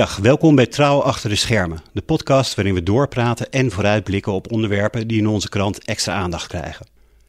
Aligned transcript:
Goeiedag, 0.00 0.24
welkom 0.24 0.54
bij 0.54 0.66
Trouw 0.66 1.02
Achter 1.02 1.30
de 1.30 1.36
Schermen, 1.36 1.78
de 1.92 2.00
podcast 2.00 2.54
waarin 2.54 2.74
we 2.74 2.82
doorpraten 2.82 3.50
en 3.50 3.70
vooruitblikken 3.70 4.32
op 4.32 4.52
onderwerpen 4.52 5.08
die 5.08 5.18
in 5.18 5.26
onze 5.26 5.48
krant 5.48 5.84
extra 5.84 6.14
aandacht 6.14 6.46
krijgen. 6.46 6.86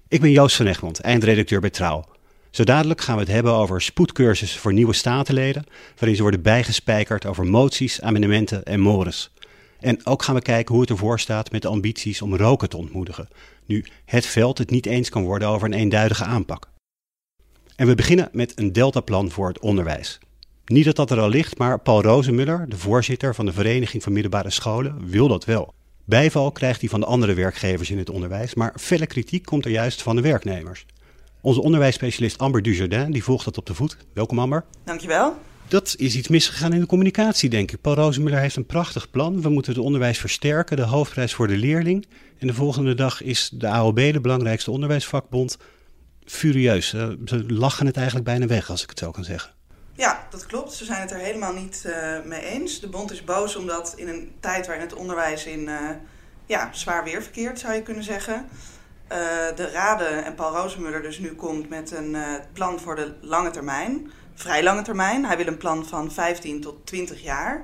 Ik 0.07 0.21
ben 0.21 0.31
Joost 0.31 0.55
van 0.55 0.65
Egmond, 0.65 0.99
eindredacteur 0.99 1.59
bij 1.59 1.69
Trouw. 1.69 2.05
Zo 2.49 2.63
dadelijk 2.63 3.01
gaan 3.01 3.15
we 3.15 3.21
het 3.21 3.31
hebben 3.31 3.53
over 3.53 3.81
spoedcursus 3.81 4.57
voor 4.57 4.73
nieuwe 4.73 4.93
statenleden, 4.93 5.65
waarin 5.97 6.15
ze 6.15 6.21
worden 6.21 6.41
bijgespijkerd 6.41 7.25
over 7.25 7.45
moties, 7.45 8.01
amendementen 8.01 8.63
en 8.63 8.79
mores. 8.79 9.31
En 9.79 10.05
ook 10.05 10.23
gaan 10.23 10.35
we 10.35 10.41
kijken 10.41 10.73
hoe 10.73 10.81
het 10.81 10.91
ervoor 10.91 11.19
staat 11.19 11.51
met 11.51 11.61
de 11.61 11.67
ambities 11.67 12.21
om 12.21 12.35
roken 12.35 12.69
te 12.69 12.77
ontmoedigen, 12.77 13.27
nu 13.65 13.85
het 14.05 14.25
veld 14.25 14.57
het 14.57 14.69
niet 14.69 14.85
eens 14.85 15.09
kan 15.09 15.23
worden 15.23 15.47
over 15.47 15.67
een 15.67 15.79
eenduidige 15.79 16.23
aanpak. 16.23 16.69
En 17.75 17.87
we 17.87 17.95
beginnen 17.95 18.29
met 18.31 18.59
een 18.59 18.73
deltaplan 18.73 19.31
voor 19.31 19.47
het 19.47 19.59
onderwijs. 19.59 20.19
Niet 20.71 20.85
dat 20.85 20.95
dat 20.95 21.11
er 21.11 21.19
al 21.19 21.29
ligt, 21.29 21.57
maar 21.57 21.79
Paul 21.79 22.01
Rozenmuller, 22.01 22.65
de 22.69 22.77
voorzitter 22.77 23.35
van 23.35 23.45
de 23.45 23.53
Vereniging 23.53 24.03
van 24.03 24.13
Middelbare 24.13 24.49
Scholen, 24.49 25.09
wil 25.09 25.27
dat 25.27 25.45
wel. 25.45 25.73
Bijval 26.05 26.51
krijgt 26.51 26.79
hij 26.79 26.89
van 26.89 26.99
de 26.99 27.05
andere 27.05 27.33
werkgevers 27.33 27.89
in 27.91 27.97
het 27.97 28.09
onderwijs, 28.09 28.53
maar 28.53 28.73
felle 28.79 29.07
kritiek 29.07 29.45
komt 29.45 29.65
er 29.65 29.71
juist 29.71 30.01
van 30.01 30.15
de 30.15 30.21
werknemers. 30.21 30.85
Onze 31.41 31.61
onderwijsspecialist 31.61 32.37
Amber 32.37 32.61
Dujardin 32.61 33.11
die 33.11 33.23
volgt 33.23 33.45
dat 33.45 33.57
op 33.57 33.65
de 33.65 33.73
voet. 33.73 33.97
Welkom 34.13 34.39
Amber. 34.39 34.65
Dankjewel. 34.83 35.35
Dat 35.67 35.95
is 35.97 36.15
iets 36.15 36.27
misgegaan 36.27 36.73
in 36.73 36.79
de 36.79 36.85
communicatie, 36.85 37.49
denk 37.49 37.71
ik. 37.71 37.81
Paul 37.81 37.95
Rozenmuller 37.95 38.39
heeft 38.39 38.55
een 38.55 38.65
prachtig 38.65 39.09
plan. 39.09 39.41
We 39.41 39.49
moeten 39.49 39.73
het 39.73 39.81
onderwijs 39.81 40.17
versterken, 40.17 40.77
de 40.77 40.83
hoofdprijs 40.83 41.33
voor 41.33 41.47
de 41.47 41.57
leerling. 41.57 42.05
En 42.37 42.47
de 42.47 42.53
volgende 42.53 42.93
dag 42.93 43.21
is 43.21 43.49
de 43.53 43.67
AOB, 43.67 43.95
de 43.95 44.21
belangrijkste 44.21 44.71
onderwijsvakbond, 44.71 45.57
furieus. 46.25 46.89
Ze 47.25 47.43
lachen 47.47 47.85
het 47.85 47.95
eigenlijk 47.95 48.25
bijna 48.25 48.45
weg, 48.45 48.69
als 48.69 48.83
ik 48.83 48.89
het 48.89 48.99
zo 48.99 49.11
kan 49.11 49.23
zeggen. 49.23 49.59
Ja, 49.95 50.27
dat 50.29 50.45
klopt. 50.45 50.73
Ze 50.73 50.85
zijn 50.85 51.01
het 51.01 51.11
er 51.11 51.17
helemaal 51.17 51.53
niet 51.53 51.83
uh, 51.85 52.21
mee 52.23 52.41
eens. 52.41 52.79
De 52.79 52.89
bond 52.89 53.11
is 53.11 53.23
boos 53.23 53.55
omdat 53.55 53.93
in 53.95 54.07
een 54.07 54.35
tijd 54.39 54.65
waarin 54.65 54.85
het 54.85 54.95
onderwijs 54.95 55.45
in 55.45 55.59
uh, 55.59 55.89
ja, 56.45 56.69
zwaar 56.73 57.03
weer 57.03 57.21
verkeert, 57.21 57.59
zou 57.59 57.73
je 57.73 57.81
kunnen 57.81 58.03
zeggen, 58.03 58.49
uh, 59.11 59.17
de 59.55 59.69
Raden 59.71 60.25
en 60.25 60.35
Paul 60.35 60.55
Rozenmuller 60.55 61.01
dus 61.01 61.19
nu 61.19 61.33
komt 61.33 61.69
met 61.69 61.91
een 61.91 62.15
plan 62.53 62.79
voor 62.79 62.95
de 62.95 63.13
lange 63.21 63.49
termijn. 63.49 64.11
Vrij 64.35 64.63
lange 64.63 64.81
termijn. 64.81 65.25
Hij 65.25 65.37
wil 65.37 65.47
een 65.47 65.57
plan 65.57 65.85
van 65.85 66.11
15 66.11 66.61
tot 66.61 66.85
20 66.85 67.23
jaar. 67.23 67.61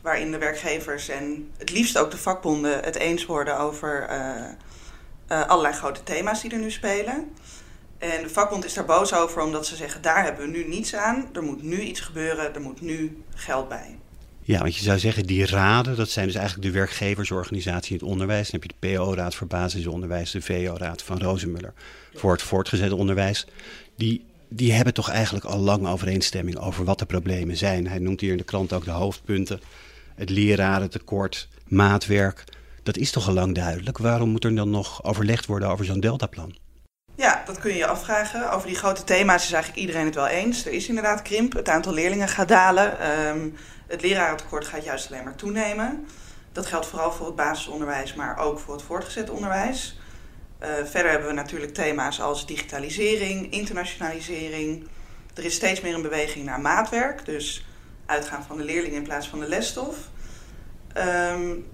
Waarin 0.00 0.30
de 0.30 0.38
werkgevers 0.38 1.08
en 1.08 1.52
het 1.58 1.70
liefst 1.70 1.98
ook 1.98 2.10
de 2.10 2.16
vakbonden 2.16 2.84
het 2.84 2.96
eens 2.96 3.26
worden 3.26 3.58
over 3.58 4.08
allerlei 5.26 5.74
grote 5.74 6.02
thema's 6.02 6.40
die 6.40 6.50
er 6.50 6.58
nu 6.58 6.70
spelen. 6.70 7.32
En 8.02 8.22
de 8.22 8.28
vakbond 8.28 8.64
is 8.64 8.74
daar 8.74 8.84
boos 8.84 9.14
over 9.14 9.42
omdat 9.42 9.66
ze 9.66 9.76
zeggen, 9.76 10.02
daar 10.02 10.24
hebben 10.24 10.44
we 10.44 10.50
nu 10.50 10.68
niets 10.68 10.94
aan. 10.94 11.28
Er 11.32 11.42
moet 11.42 11.62
nu 11.62 11.80
iets 11.80 12.00
gebeuren, 12.00 12.54
er 12.54 12.60
moet 12.60 12.80
nu 12.80 13.22
geld 13.34 13.68
bij. 13.68 13.98
Ja, 14.40 14.58
want 14.58 14.76
je 14.76 14.82
zou 14.82 14.98
zeggen, 14.98 15.26
die 15.26 15.46
raden, 15.46 15.96
dat 15.96 16.08
zijn 16.08 16.26
dus 16.26 16.34
eigenlijk 16.34 16.66
de 16.66 16.78
werkgeversorganisatie 16.78 17.92
in 17.92 17.98
het 17.98 18.08
onderwijs. 18.08 18.50
Dan 18.50 18.60
heb 18.60 18.70
je 18.70 18.76
de 18.80 18.94
PO-raad 18.94 19.34
voor 19.34 19.46
basisonderwijs, 19.46 20.30
de 20.30 20.42
VO-raad 20.42 21.02
van 21.02 21.20
Rozenmuller 21.20 21.72
voor 22.14 22.32
het 22.32 22.42
voortgezet 22.42 22.92
onderwijs. 22.92 23.46
Die, 23.96 24.24
die 24.48 24.72
hebben 24.72 24.94
toch 24.94 25.08
eigenlijk 25.08 25.44
al 25.44 25.58
lang 25.58 25.86
overeenstemming 25.86 26.58
over 26.58 26.84
wat 26.84 26.98
de 26.98 27.06
problemen 27.06 27.56
zijn. 27.56 27.88
Hij 27.88 27.98
noemt 27.98 28.20
hier 28.20 28.30
in 28.30 28.36
de 28.36 28.44
krant 28.44 28.72
ook 28.72 28.84
de 28.84 28.90
hoofdpunten. 28.90 29.60
Het 30.14 30.30
lerarentekort, 30.30 31.48
maatwerk. 31.68 32.44
Dat 32.82 32.96
is 32.96 33.10
toch 33.10 33.28
al 33.28 33.34
lang 33.34 33.54
duidelijk. 33.54 33.98
Waarom 33.98 34.28
moet 34.28 34.44
er 34.44 34.54
dan 34.54 34.70
nog 34.70 35.04
overlegd 35.04 35.46
worden 35.46 35.68
over 35.68 35.84
zo'n 35.84 36.00
deltaplan? 36.00 36.61
Ja, 37.14 37.42
dat 37.46 37.58
kun 37.58 37.70
je 37.70 37.76
je 37.76 37.86
afvragen. 37.86 38.50
Over 38.50 38.66
die 38.66 38.76
grote 38.76 39.04
thema's 39.04 39.44
is 39.44 39.52
eigenlijk 39.52 39.82
iedereen 39.82 40.04
het 40.04 40.14
wel 40.14 40.26
eens. 40.26 40.66
Er 40.66 40.72
is 40.72 40.88
inderdaad 40.88 41.22
krimp, 41.22 41.52
het 41.52 41.68
aantal 41.68 41.92
leerlingen 41.92 42.28
gaat 42.28 42.48
dalen. 42.48 43.10
Um, 43.28 43.56
het 43.86 44.02
lerarentekort 44.02 44.66
gaat 44.66 44.84
juist 44.84 45.10
alleen 45.10 45.24
maar 45.24 45.34
toenemen. 45.34 46.06
Dat 46.52 46.66
geldt 46.66 46.86
vooral 46.86 47.12
voor 47.12 47.26
het 47.26 47.36
basisonderwijs, 47.36 48.14
maar 48.14 48.38
ook 48.38 48.58
voor 48.58 48.74
het 48.74 48.82
voortgezet 48.82 49.30
onderwijs. 49.30 49.98
Uh, 50.62 50.68
verder 50.68 51.10
hebben 51.10 51.28
we 51.28 51.34
natuurlijk 51.34 51.74
thema's 51.74 52.20
als 52.20 52.46
digitalisering, 52.46 53.52
internationalisering. 53.52 54.88
Er 55.34 55.44
is 55.44 55.54
steeds 55.54 55.80
meer 55.80 55.94
een 55.94 56.02
beweging 56.02 56.44
naar 56.44 56.60
maatwerk, 56.60 57.24
dus 57.24 57.66
uitgaan 58.06 58.44
van 58.44 58.56
de 58.56 58.64
leerling 58.64 58.94
in 58.94 59.02
plaats 59.02 59.28
van 59.28 59.40
de 59.40 59.48
lesstof. 59.48 59.96
Um, 61.32 61.66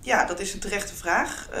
ja, 0.00 0.24
dat 0.24 0.40
is 0.40 0.54
een 0.54 0.60
terechte 0.60 0.94
vraag. 0.94 1.48
Uh, 1.52 1.58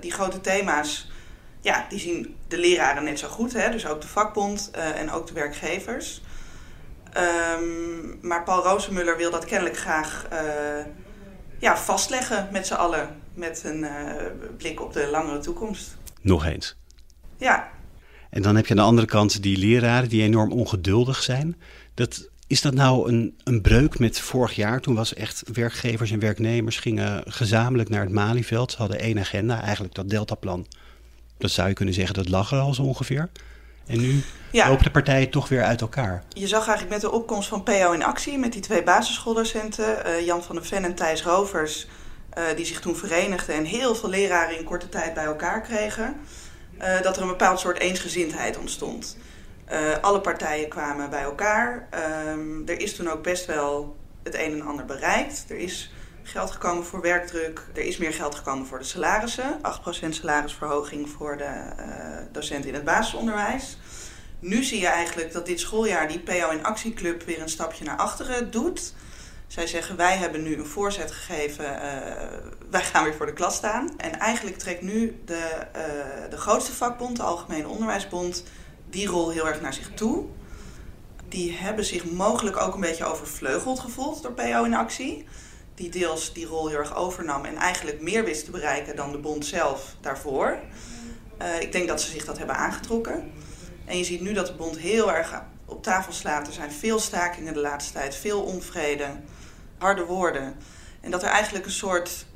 die 0.00 0.12
grote 0.12 0.40
thema's 0.40 1.10
ja, 1.60 1.86
die 1.88 1.98
zien 1.98 2.36
de 2.48 2.58
leraren 2.58 3.04
net 3.04 3.18
zo 3.18 3.28
goed, 3.28 3.52
hè? 3.52 3.70
dus 3.70 3.86
ook 3.86 4.00
de 4.00 4.08
vakbond 4.08 4.70
uh, 4.76 5.00
en 5.00 5.10
ook 5.10 5.26
de 5.26 5.32
werkgevers. 5.32 6.22
Um, 7.56 8.18
maar 8.22 8.44
Paul 8.44 8.62
Rozenmuller 8.62 9.16
wil 9.16 9.30
dat 9.30 9.44
kennelijk 9.44 9.76
graag 9.76 10.26
uh, 10.32 10.38
ja, 11.58 11.76
vastleggen 11.76 12.48
met 12.52 12.66
z'n 12.66 12.74
allen. 12.74 13.16
Met 13.34 13.62
een 13.64 13.78
uh, 13.78 13.90
blik 14.56 14.80
op 14.80 14.92
de 14.92 15.08
langere 15.10 15.38
toekomst. 15.38 15.96
Nog 16.20 16.44
eens. 16.44 16.76
Ja. 17.36 17.68
En 18.30 18.42
dan 18.42 18.56
heb 18.56 18.64
je 18.66 18.70
aan 18.70 18.76
de 18.76 18.82
andere 18.82 19.06
kant 19.06 19.42
die 19.42 19.58
leraren 19.58 20.08
die 20.08 20.22
enorm 20.22 20.52
ongeduldig 20.52 21.22
zijn. 21.22 21.60
Dat, 21.94 22.28
is 22.46 22.60
dat 22.60 22.74
nou 22.74 23.08
een, 23.08 23.38
een 23.44 23.60
breuk 23.60 23.98
met 23.98 24.20
vorig 24.20 24.54
jaar? 24.54 24.80
Toen 24.80 24.94
was 24.94 25.14
echt 25.14 25.42
werkgevers 25.52 26.10
en 26.10 26.18
werknemers 26.18 26.78
gingen 26.78 27.22
gezamenlijk 27.26 27.88
naar 27.88 28.02
het 28.02 28.12
Malieveld. 28.12 28.72
Ze 28.72 28.78
hadden 28.78 28.98
één 28.98 29.18
agenda, 29.18 29.62
eigenlijk 29.62 29.94
dat 29.94 30.10
deltaplan 30.10 30.66
dat 31.40 31.50
zou 31.50 31.68
je 31.68 31.74
kunnen 31.74 31.94
zeggen, 31.94 32.14
dat 32.14 32.28
lag 32.28 32.52
er 32.52 32.58
al 32.58 32.74
zo 32.74 32.82
ongeveer. 32.82 33.28
En 33.86 34.00
nu 34.00 34.22
ja. 34.50 34.68
lopen 34.68 34.84
de 34.84 34.90
partijen 34.90 35.30
toch 35.30 35.48
weer 35.48 35.62
uit 35.62 35.80
elkaar. 35.80 36.22
Je 36.28 36.46
zag 36.46 36.66
eigenlijk 36.66 36.90
met 36.90 37.00
de 37.00 37.10
opkomst 37.10 37.48
van 37.48 37.62
PO 37.62 37.92
in 37.92 38.02
actie, 38.02 38.38
met 38.38 38.52
die 38.52 38.60
twee 38.60 38.82
basisschooldocenten, 38.82 40.06
uh, 40.06 40.26
Jan 40.26 40.42
van 40.42 40.54
der 40.54 40.64
Ven 40.64 40.84
en 40.84 40.94
Thijs 40.94 41.22
Rovers, 41.22 41.86
uh, 42.38 42.44
die 42.56 42.64
zich 42.64 42.80
toen 42.80 42.96
verenigden 42.96 43.54
en 43.54 43.64
heel 43.64 43.94
veel 43.94 44.08
leraren 44.08 44.58
in 44.58 44.64
korte 44.64 44.88
tijd 44.88 45.14
bij 45.14 45.24
elkaar 45.24 45.60
kregen, 45.60 46.16
uh, 46.78 47.02
dat 47.02 47.16
er 47.16 47.22
een 47.22 47.28
bepaald 47.28 47.60
soort 47.60 47.78
eensgezindheid 47.78 48.58
ontstond. 48.58 49.16
alle 50.00 50.20
partijen 50.20 50.68
kwamen 50.68 51.10
bij 51.10 51.22
elkaar. 51.22 51.88
Um, 52.28 52.62
er 52.66 52.80
is 52.80 52.96
toen 52.96 53.10
ook 53.10 53.22
best 53.22 53.46
wel 53.46 53.96
het 54.22 54.34
een 54.34 54.52
en 54.52 54.62
ander 54.62 54.84
bereikt. 54.84 55.44
Er 55.48 55.56
is 55.56 55.90
geld 56.30 56.50
gekomen 56.50 56.84
voor 56.84 57.00
werkdruk. 57.00 57.66
Er 57.74 57.82
is 57.82 57.96
meer 57.96 58.12
geld 58.12 58.34
gekomen 58.34 58.66
voor 58.66 58.78
de 58.78 58.84
salarissen. 58.84 59.60
8% 60.06 60.08
salarisverhoging 60.08 61.08
voor 61.08 61.36
de 61.36 61.44
uh, 61.44 61.86
docenten 62.32 62.68
in 62.68 62.74
het 62.74 62.84
basisonderwijs. 62.84 63.78
Nu 64.38 64.62
zie 64.62 64.80
je 64.80 64.86
eigenlijk 64.86 65.32
dat 65.32 65.46
dit 65.46 65.60
schooljaar 65.60 66.08
die 66.08 66.18
PO 66.18 66.50
in 66.50 66.64
Actieclub 66.64 67.22
weer 67.22 67.40
een 67.40 67.48
stapje 67.48 67.84
naar 67.84 67.96
achteren 67.96 68.50
doet. 68.50 68.94
Zij 69.46 69.66
zeggen 69.66 69.96
wij 69.96 70.16
hebben 70.16 70.42
nu 70.42 70.56
een 70.56 70.66
voorzet 70.66 71.10
gegeven, 71.10 71.64
uh, 71.64 71.80
wij 72.70 72.84
gaan 72.84 73.04
weer 73.04 73.14
voor 73.14 73.26
de 73.26 73.32
klas 73.32 73.56
staan. 73.56 73.98
En 73.98 74.18
eigenlijk 74.18 74.58
trekt 74.58 74.82
nu 74.82 75.20
de, 75.24 75.66
uh, 75.76 76.30
de 76.30 76.36
grootste 76.36 76.72
vakbond, 76.72 77.16
de 77.16 77.22
Algemene 77.22 77.68
Onderwijsbond, 77.68 78.44
die 78.90 79.06
rol 79.06 79.30
heel 79.30 79.48
erg 79.48 79.60
naar 79.60 79.74
zich 79.74 79.90
toe. 79.94 80.26
Die 81.28 81.52
hebben 81.56 81.84
zich 81.84 82.10
mogelijk 82.10 82.56
ook 82.56 82.74
een 82.74 82.80
beetje 82.80 83.04
overvleugeld 83.04 83.80
gevoeld 83.80 84.22
door 84.22 84.32
PO 84.32 84.64
in 84.64 84.74
Actie 84.74 85.26
die 85.80 85.90
deels 85.90 86.32
die 86.32 86.46
rol 86.46 86.68
heel 86.68 86.78
erg 86.78 86.96
overnam 86.96 87.44
en 87.44 87.56
eigenlijk 87.56 88.00
meer 88.00 88.24
wist 88.24 88.44
te 88.44 88.50
bereiken 88.50 88.96
dan 88.96 89.12
de 89.12 89.18
bond 89.18 89.46
zelf 89.46 89.94
daarvoor. 90.00 90.58
Uh, 91.42 91.60
ik 91.60 91.72
denk 91.72 91.88
dat 91.88 92.02
ze 92.02 92.10
zich 92.10 92.24
dat 92.24 92.38
hebben 92.38 92.56
aangetrokken. 92.56 93.32
En 93.84 93.98
je 93.98 94.04
ziet 94.04 94.20
nu 94.20 94.32
dat 94.32 94.46
de 94.46 94.54
bond 94.54 94.78
heel 94.78 95.12
erg 95.12 95.42
op 95.64 95.82
tafel 95.82 96.12
slaat. 96.12 96.46
Er 96.46 96.52
zijn 96.52 96.72
veel 96.72 96.98
stakingen 96.98 97.54
de 97.54 97.60
laatste 97.60 97.92
tijd, 97.92 98.14
veel 98.14 98.42
onvrede, 98.42 99.06
harde 99.78 100.04
woorden. 100.04 100.56
En 101.00 101.10
dat 101.10 101.22
er 101.22 101.28
eigenlijk 101.28 101.64
een 101.64 101.70
soort 101.70 102.26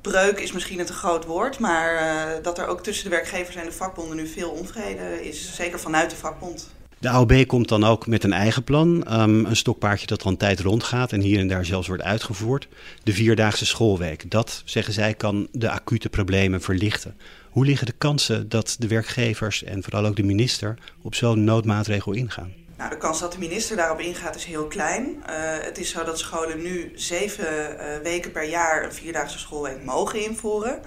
breuk 0.00 0.38
is 0.38 0.52
misschien 0.52 0.78
een 0.78 0.86
te 0.86 0.92
groot 0.92 1.24
woord, 1.24 1.58
maar 1.58 1.94
uh, 1.94 2.42
dat 2.42 2.58
er 2.58 2.66
ook 2.66 2.82
tussen 2.82 3.04
de 3.04 3.16
werkgevers 3.16 3.56
en 3.56 3.64
de 3.64 3.72
vakbonden 3.72 4.16
nu 4.16 4.26
veel 4.26 4.50
onvrede 4.50 5.28
is, 5.28 5.54
zeker 5.54 5.80
vanuit 5.80 6.10
de 6.10 6.16
vakbond. 6.16 6.74
De 6.98 7.08
AOB 7.08 7.46
komt 7.46 7.68
dan 7.68 7.84
ook 7.84 8.06
met 8.06 8.24
een 8.24 8.32
eigen 8.32 8.64
plan. 8.64 9.20
Um, 9.20 9.44
een 9.44 9.56
stokpaardje 9.56 10.06
dat 10.06 10.22
al 10.22 10.30
een 10.30 10.36
tijd 10.36 10.60
rondgaat 10.60 11.12
en 11.12 11.20
hier 11.20 11.38
en 11.38 11.48
daar 11.48 11.64
zelfs 11.64 11.88
wordt 11.88 12.02
uitgevoerd. 12.02 12.68
De 13.02 13.12
vierdaagse 13.12 13.66
schoolweek. 13.66 14.30
Dat, 14.30 14.62
zeggen 14.64 14.92
zij, 14.92 15.14
kan 15.14 15.48
de 15.52 15.70
acute 15.70 16.08
problemen 16.08 16.60
verlichten. 16.60 17.16
Hoe 17.50 17.64
liggen 17.64 17.86
de 17.86 17.94
kansen 17.98 18.48
dat 18.48 18.76
de 18.78 18.86
werkgevers 18.86 19.64
en 19.64 19.82
vooral 19.82 20.06
ook 20.06 20.16
de 20.16 20.22
minister 20.22 20.78
op 21.02 21.14
zo'n 21.14 21.44
noodmaatregel 21.44 22.12
ingaan? 22.12 22.52
Nou, 22.76 22.90
de 22.90 22.98
kans 22.98 23.20
dat 23.20 23.32
de 23.32 23.38
minister 23.38 23.76
daarop 23.76 24.00
ingaat 24.00 24.36
is 24.36 24.44
heel 24.44 24.66
klein. 24.66 25.04
Uh, 25.04 25.24
het 25.60 25.78
is 25.78 25.90
zo 25.90 26.04
dat 26.04 26.18
scholen 26.18 26.62
nu 26.62 26.92
zeven 26.94 27.46
uh, 27.46 27.84
weken 28.02 28.32
per 28.32 28.48
jaar 28.48 28.84
een 28.84 28.92
vierdaagse 28.92 29.38
schoolweek 29.38 29.84
mogen 29.84 30.24
invoeren. 30.24 30.80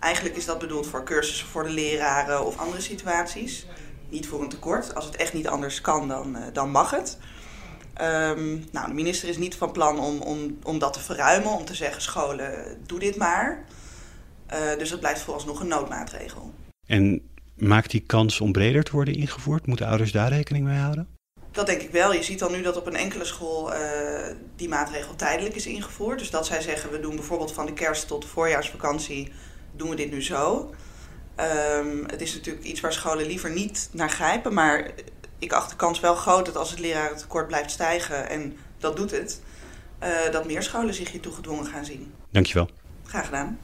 Eigenlijk 0.00 0.36
is 0.36 0.44
dat 0.44 0.58
bedoeld 0.58 0.86
voor 0.86 1.04
cursussen 1.04 1.46
voor 1.46 1.64
de 1.64 1.70
leraren 1.70 2.46
of 2.46 2.58
andere 2.58 2.80
situaties 2.82 3.66
niet 4.16 4.28
voor 4.28 4.42
een 4.42 4.48
tekort. 4.48 4.94
Als 4.94 5.04
het 5.04 5.16
echt 5.16 5.32
niet 5.32 5.48
anders 5.48 5.80
kan, 5.80 6.08
dan, 6.08 6.36
uh, 6.36 6.42
dan 6.52 6.70
mag 6.70 6.90
het. 6.90 7.18
Um, 8.00 8.64
nou, 8.72 8.88
de 8.88 8.94
minister 8.94 9.28
is 9.28 9.36
niet 9.36 9.54
van 9.54 9.72
plan 9.72 9.98
om, 9.98 10.20
om, 10.20 10.58
om 10.62 10.78
dat 10.78 10.92
te 10.92 11.00
verruimen, 11.00 11.50
om 11.50 11.64
te 11.64 11.74
zeggen 11.74 12.02
scholen, 12.02 12.78
doe 12.86 12.98
dit 12.98 13.16
maar. 13.16 13.64
Uh, 14.52 14.78
dus 14.78 14.90
dat 14.90 15.00
blijft 15.00 15.20
vooralsnog 15.20 15.60
een 15.60 15.68
noodmaatregel. 15.68 16.52
En 16.86 17.28
maakt 17.54 17.90
die 17.90 18.00
kans 18.06 18.40
om 18.40 18.52
breder 18.52 18.84
te 18.84 18.92
worden 18.92 19.14
ingevoerd? 19.14 19.66
Moeten 19.66 19.86
ouders 19.86 20.12
daar 20.12 20.28
rekening 20.28 20.64
mee 20.64 20.78
houden? 20.78 21.08
Dat 21.50 21.66
denk 21.66 21.80
ik 21.80 21.90
wel. 21.90 22.12
Je 22.12 22.22
ziet 22.22 22.38
dan 22.38 22.52
nu 22.52 22.62
dat 22.62 22.76
op 22.76 22.86
een 22.86 22.96
enkele 22.96 23.24
school 23.24 23.72
uh, 23.72 23.78
die 24.56 24.68
maatregel 24.68 25.14
tijdelijk 25.14 25.54
is 25.54 25.66
ingevoerd. 25.66 26.18
Dus 26.18 26.30
dat 26.30 26.46
zij 26.46 26.60
zeggen, 26.60 26.90
we 26.90 27.00
doen 27.00 27.14
bijvoorbeeld 27.14 27.52
van 27.52 27.66
de 27.66 27.72
kerst 27.72 28.06
tot 28.06 28.22
de 28.22 28.28
voorjaarsvakantie, 28.28 29.32
doen 29.72 29.88
we 29.88 29.96
dit 29.96 30.10
nu 30.10 30.22
zo. 30.22 30.74
Um, 31.40 32.04
het 32.06 32.20
is 32.20 32.34
natuurlijk 32.34 32.64
iets 32.64 32.80
waar 32.80 32.92
scholen 32.92 33.26
liever 33.26 33.52
niet 33.52 33.88
naar 33.92 34.10
grijpen. 34.10 34.54
Maar 34.54 34.90
ik 35.38 35.52
acht 35.52 35.70
de 35.70 35.76
kans 35.76 36.00
wel 36.00 36.14
groot 36.14 36.46
dat 36.46 36.56
als 36.56 36.70
het 36.70 36.78
lerarentekort 36.78 37.46
blijft 37.46 37.70
stijgen, 37.70 38.28
en 38.28 38.56
dat 38.78 38.96
doet 38.96 39.10
het, 39.10 39.40
uh, 40.02 40.08
dat 40.32 40.46
meer 40.46 40.62
scholen 40.62 40.94
zich 40.94 41.10
hier 41.10 41.20
toegedwongen 41.20 41.66
gaan 41.66 41.84
zien. 41.84 42.12
Dankjewel. 42.30 42.70
Graag 43.04 43.24
gedaan. 43.24 43.58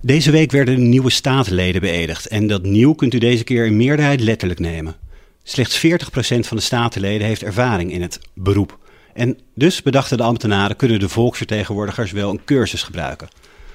Deze 0.00 0.30
week 0.30 0.50
werden 0.50 0.74
de 0.74 0.80
nieuwe 0.80 1.10
statenleden 1.10 1.80
beëdigd 1.80 2.26
en 2.26 2.46
dat 2.46 2.62
nieuw 2.62 2.94
kunt 2.94 3.14
u 3.14 3.18
deze 3.18 3.44
keer 3.44 3.66
in 3.66 3.76
meerderheid 3.76 4.20
letterlijk 4.20 4.60
nemen. 4.60 4.96
Slechts 5.42 5.78
40% 5.78 5.80
van 6.20 6.56
de 6.56 6.62
statenleden 6.62 7.26
heeft 7.26 7.42
ervaring 7.42 7.92
in 7.92 8.02
het 8.02 8.18
beroep. 8.34 8.78
En 9.14 9.38
dus 9.54 9.82
bedachten 9.82 10.16
de 10.16 10.22
ambtenaren 10.22 10.76
kunnen 10.76 11.00
de 11.00 11.08
volksvertegenwoordigers 11.08 12.12
wel 12.12 12.30
een 12.30 12.44
cursus 12.44 12.82
gebruiken. 12.82 13.28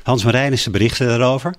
Hans 0.06 0.24
Marijnissen 0.24 0.72
berichtte 0.72 1.06
daarover. 1.06 1.54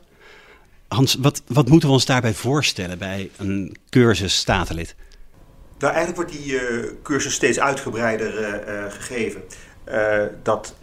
Hans, 0.89 1.15
wat, 1.21 1.43
wat 1.47 1.69
moeten 1.69 1.89
we 1.89 1.95
ons 1.95 2.05
daarbij 2.05 2.35
voorstellen 2.35 2.99
bij 2.99 3.31
een 3.37 3.77
cursus 3.91 4.37
statenlid? 4.37 4.95
Nou, 5.79 5.95
eigenlijk 5.95 6.17
wordt 6.17 6.45
die 6.45 6.53
uh, 6.53 6.91
cursus 7.03 7.35
steeds 7.35 7.61
uitgebreider 7.61 8.41
uh, 8.41 8.49
uh, 8.49 8.85
gegeven. 8.93 9.43
Dat 10.43 10.75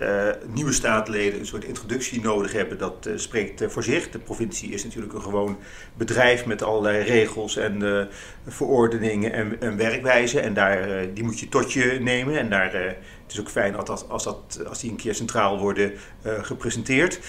nieuwe 0.54 0.72
staatsleden 0.72 1.40
een 1.40 1.46
soort 1.46 1.64
introductie 1.64 2.22
nodig 2.22 2.52
hebben, 2.52 2.78
dat 2.78 3.10
spreekt 3.16 3.64
voor 3.68 3.84
zich. 3.84 4.10
De 4.10 4.20
provincie 4.20 4.72
is 4.72 4.84
natuurlijk 4.84 5.14
een 5.14 5.22
gewoon 5.22 5.58
bedrijf 5.94 6.46
met 6.46 6.64
allerlei 6.64 7.04
regels 7.04 7.58
en 7.58 8.08
verordeningen 8.48 9.34
en, 9.34 9.62
en, 9.62 9.78
werkwijzen. 9.78 10.44
En 10.44 10.54
daar, 10.54 11.14
die 11.14 11.24
moet 11.24 11.40
je 11.40 11.50
tot 11.50 11.74
je 11.74 11.98
nemen. 12.02 12.40
En 12.40 12.50
daar, 12.50 12.74
het 12.74 13.32
is 13.32 13.40
ook 13.40 13.50
fijn 13.50 13.74
dat, 13.74 14.10
als, 14.10 14.24
dat, 14.24 14.64
als 14.68 14.80
die 14.80 14.92
een 14.92 14.98
keer 14.98 15.16
centraal 15.16 15.60
worden 15.60 15.92
gepresenteerd. 16.24 17.20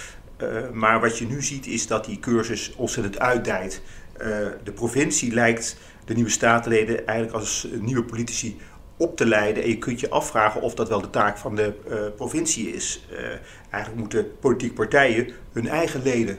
Maar 0.72 1.00
wat 1.00 1.18
je 1.18 1.26
nu 1.26 1.42
ziet 1.42 1.66
is 1.66 1.86
dat 1.86 2.04
die 2.04 2.18
cursus 2.18 2.72
ontzettend 2.76 3.18
uitdijt. 3.18 3.82
de 4.64 4.72
provincie 4.74 5.32
lijkt 5.32 5.76
de 6.04 6.14
nieuwe 6.14 6.30
staatsleden 6.30 7.06
eigenlijk 7.06 7.38
als 7.38 7.68
nieuwe 7.80 8.04
politici 8.04 8.56
op 8.96 9.16
te 9.16 9.26
leiden. 9.26 9.62
En 9.62 9.68
je 9.68 9.78
kunt 9.78 10.00
je 10.00 10.10
afvragen 10.10 10.60
of 10.60 10.74
dat 10.74 10.88
wel 10.88 11.00
de 11.00 11.10
taak 11.10 11.38
van 11.38 11.56
de 11.56 11.72
uh, 11.88 11.98
provincie 12.16 12.74
is. 12.74 13.06
Eigenlijk 13.70 14.02
moeten 14.02 14.38
politieke 14.40 14.74
partijen 14.74 15.32
hun 15.52 15.68
eigen 15.68 16.02
leden 16.02 16.38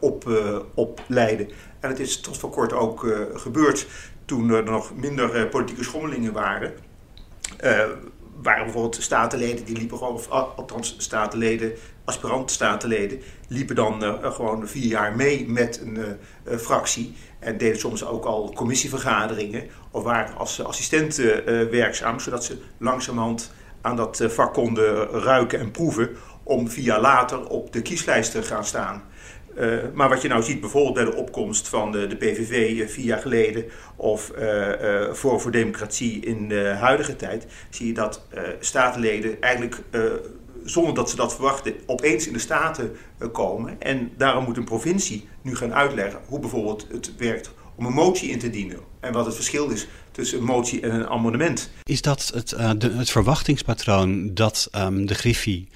op, 0.00 0.30
opleiden. 0.74 1.48
En 1.80 1.88
het 1.88 2.00
is 2.00 2.20
tot 2.20 2.38
voor 2.38 2.50
kort 2.50 2.72
ook 2.72 3.06
gebeurd 3.34 3.86
toen 4.24 4.50
er 4.50 4.64
nog 4.64 4.96
minder 4.96 5.48
politieke 5.48 5.84
schommelingen 5.84 6.32
waren. 6.32 6.72
Waren 8.42 8.64
bijvoorbeeld 8.64 9.02
statenleden 9.02 9.64
die 9.64 9.76
liepen 9.76 9.98
gewoon, 9.98 10.14
of 10.14 10.30
althans 10.30 10.94
statenleden, 10.98 11.72
aspirant-statenleden, 12.04 13.20
liepen 13.48 13.74
dan 13.74 14.02
gewoon 14.22 14.68
vier 14.68 14.86
jaar 14.86 15.16
mee 15.16 15.48
met 15.48 15.80
een 15.84 16.18
fractie. 16.58 17.14
En 17.38 17.58
deden 17.58 17.78
soms 17.78 18.04
ook 18.04 18.24
al 18.24 18.52
commissievergaderingen 18.54 19.68
of 19.90 20.02
waren 20.02 20.36
als 20.36 20.64
assistenten 20.64 21.44
werkzaam, 21.70 22.20
zodat 22.20 22.44
ze 22.44 22.58
langzamerhand 22.78 23.52
aan 23.80 23.96
dat 23.96 24.24
vak 24.26 24.52
konden 24.52 25.06
ruiken 25.06 25.58
en 25.58 25.70
proeven 25.70 26.10
om 26.42 26.68
jaar 26.84 27.00
later 27.00 27.48
op 27.48 27.72
de 27.72 27.82
kieslijst 27.82 28.30
te 28.30 28.42
gaan 28.42 28.64
staan. 28.64 29.02
Uh, 29.58 29.78
maar 29.94 30.08
wat 30.08 30.22
je 30.22 30.28
nou 30.28 30.42
ziet 30.42 30.60
bijvoorbeeld 30.60 30.94
bij 30.94 31.04
de 31.04 31.14
opkomst 31.14 31.68
van 31.68 31.92
de, 31.92 32.06
de 32.06 32.16
PVV 32.16 32.90
vier 32.90 33.04
jaar 33.04 33.20
geleden 33.20 33.64
of 33.96 34.32
voor 35.12 35.40
voor 35.40 35.50
Democratie 35.50 36.20
in 36.20 36.48
de 36.48 36.74
huidige 36.78 37.16
tijd, 37.16 37.46
zie 37.70 37.86
je 37.86 37.92
dat 37.92 38.26
statenleden 38.60 39.40
eigenlijk 39.40 39.82
zonder 40.64 40.94
dat 40.94 41.10
ze 41.10 41.16
dat 41.16 41.34
verwachten, 41.34 41.74
opeens 41.86 42.26
in 42.26 42.32
de 42.32 42.38
Staten 42.38 42.96
eh, 43.18 43.28
komen. 43.32 43.80
En 43.80 44.10
daarom 44.16 44.44
moet 44.44 44.56
een 44.56 44.64
provincie 44.64 45.28
nu 45.42 45.56
gaan 45.56 45.74
uitleggen 45.74 46.20
hoe 46.26 46.40
bijvoorbeeld 46.40 46.86
het 46.92 47.16
werkt 47.16 47.50
om 47.74 47.86
een 47.86 47.92
motie 47.92 48.30
in 48.30 48.38
te 48.38 48.50
dienen. 48.50 48.78
En 49.00 49.12
wat 49.12 49.26
het 49.26 49.34
verschil 49.34 49.68
is 49.68 49.86
tussen 50.10 50.38
een 50.38 50.44
motie 50.44 50.80
en 50.80 50.94
een 50.94 51.06
amendement. 51.06 51.70
Is 51.82 52.02
dat 52.02 52.30
het, 52.34 52.50
het 52.82 53.10
verwachtingspatroon 53.10 54.34
dat 54.34 54.68
um, 54.76 55.06
de 55.06 55.14
Griffie 55.14 55.68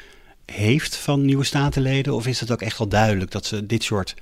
heeft 0.47 0.97
van 0.97 1.25
nieuwe 1.25 1.45
statenleden? 1.45 2.15
Of 2.15 2.27
is 2.27 2.41
het 2.41 2.51
ook 2.51 2.63
echt 2.63 2.79
wel 2.79 2.89
duidelijk 2.89 3.31
dat 3.31 3.47
ze 3.47 3.67
dit 3.67 3.83
soort 3.83 4.15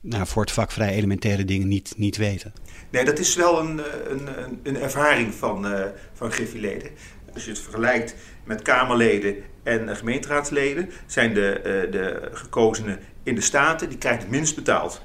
nou, 0.00 0.26
voor 0.26 0.42
het 0.42 0.52
vak 0.52 0.72
vrij 0.72 0.94
elementaire 0.94 1.44
dingen 1.44 1.68
niet, 1.68 1.94
niet 1.96 2.16
weten? 2.16 2.52
Nee, 2.90 3.04
dat 3.04 3.18
is 3.18 3.34
wel 3.34 3.60
een, 3.60 3.80
een, 4.08 4.28
een 4.62 4.76
ervaring 4.76 5.34
van, 5.34 5.72
uh, 5.72 5.80
van 6.12 6.32
Griffieleden. 6.32 6.90
Als 7.34 7.44
je 7.44 7.50
het 7.50 7.60
vergelijkt 7.60 8.14
met 8.44 8.62
Kamerleden 8.62 9.36
en 9.62 9.96
gemeenteraadsleden, 9.96 10.90
zijn 11.06 11.34
de, 11.34 11.56
uh, 11.58 11.92
de 11.92 12.30
gekozenen 12.32 12.98
in 13.22 13.34
de 13.34 13.40
Staten, 13.40 13.88
die 13.88 13.98
krijgen 13.98 14.22
het 14.22 14.30
minst 14.30 14.54
betaald. 14.54 15.02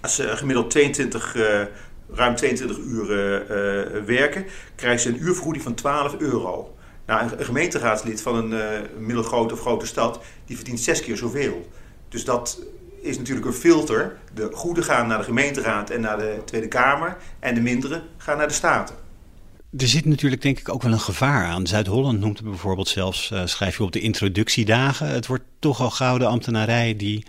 Als 0.00 0.14
ze 0.14 0.36
gemiddeld 0.36 0.70
22, 0.70 1.34
uh, 1.34 1.62
ruim 2.10 2.34
22 2.34 2.78
uur 2.78 3.06
werken, 4.06 4.46
krijgen 4.74 5.00
ze 5.00 5.08
een 5.08 5.22
uurvergoeding 5.22 5.64
van 5.64 5.74
12 5.74 6.16
euro. 6.18 6.73
Nou, 7.06 7.22
een, 7.22 7.44
gemeenteraadslid 7.44 8.22
van 8.22 8.52
een 8.52 8.86
middelgrote 8.98 9.54
of 9.54 9.60
grote 9.60 9.86
stad, 9.86 10.20
die 10.44 10.56
verdient 10.56 10.80
zes 10.80 11.00
keer 11.00 11.16
zoveel. 11.16 11.68
Dus 12.08 12.24
dat 12.24 12.58
is 13.00 13.18
natuurlijk 13.18 13.46
een 13.46 13.52
filter. 13.52 14.18
De 14.34 14.50
goede 14.52 14.82
gaan 14.82 15.06
naar 15.06 15.18
de 15.18 15.24
gemeenteraad 15.24 15.90
en 15.90 16.00
naar 16.00 16.18
de 16.18 16.42
Tweede 16.44 16.68
Kamer 16.68 17.16
en 17.38 17.54
de 17.54 17.60
mindere 17.60 18.02
gaan 18.16 18.36
naar 18.36 18.48
de 18.48 18.54
Staten. 18.54 18.94
Er 19.76 19.88
zit 19.88 20.04
natuurlijk 20.04 20.42
denk 20.42 20.58
ik 20.58 20.68
ook 20.68 20.82
wel 20.82 20.92
een 20.92 21.00
gevaar 21.00 21.44
aan. 21.44 21.66
Zuid-Holland 21.66 22.20
noemt 22.20 22.38
het 22.38 22.48
bijvoorbeeld 22.48 22.88
zelfs, 22.88 23.30
uh, 23.30 23.46
schrijf 23.46 23.76
je 23.76 23.82
op 23.82 23.92
de 23.92 24.00
introductiedagen. 24.00 25.08
Het 25.08 25.26
wordt 25.26 25.44
toch 25.58 25.80
al 25.80 25.90
gouden 25.90 26.28
ambtenarij 26.28 26.96
die 26.96 27.26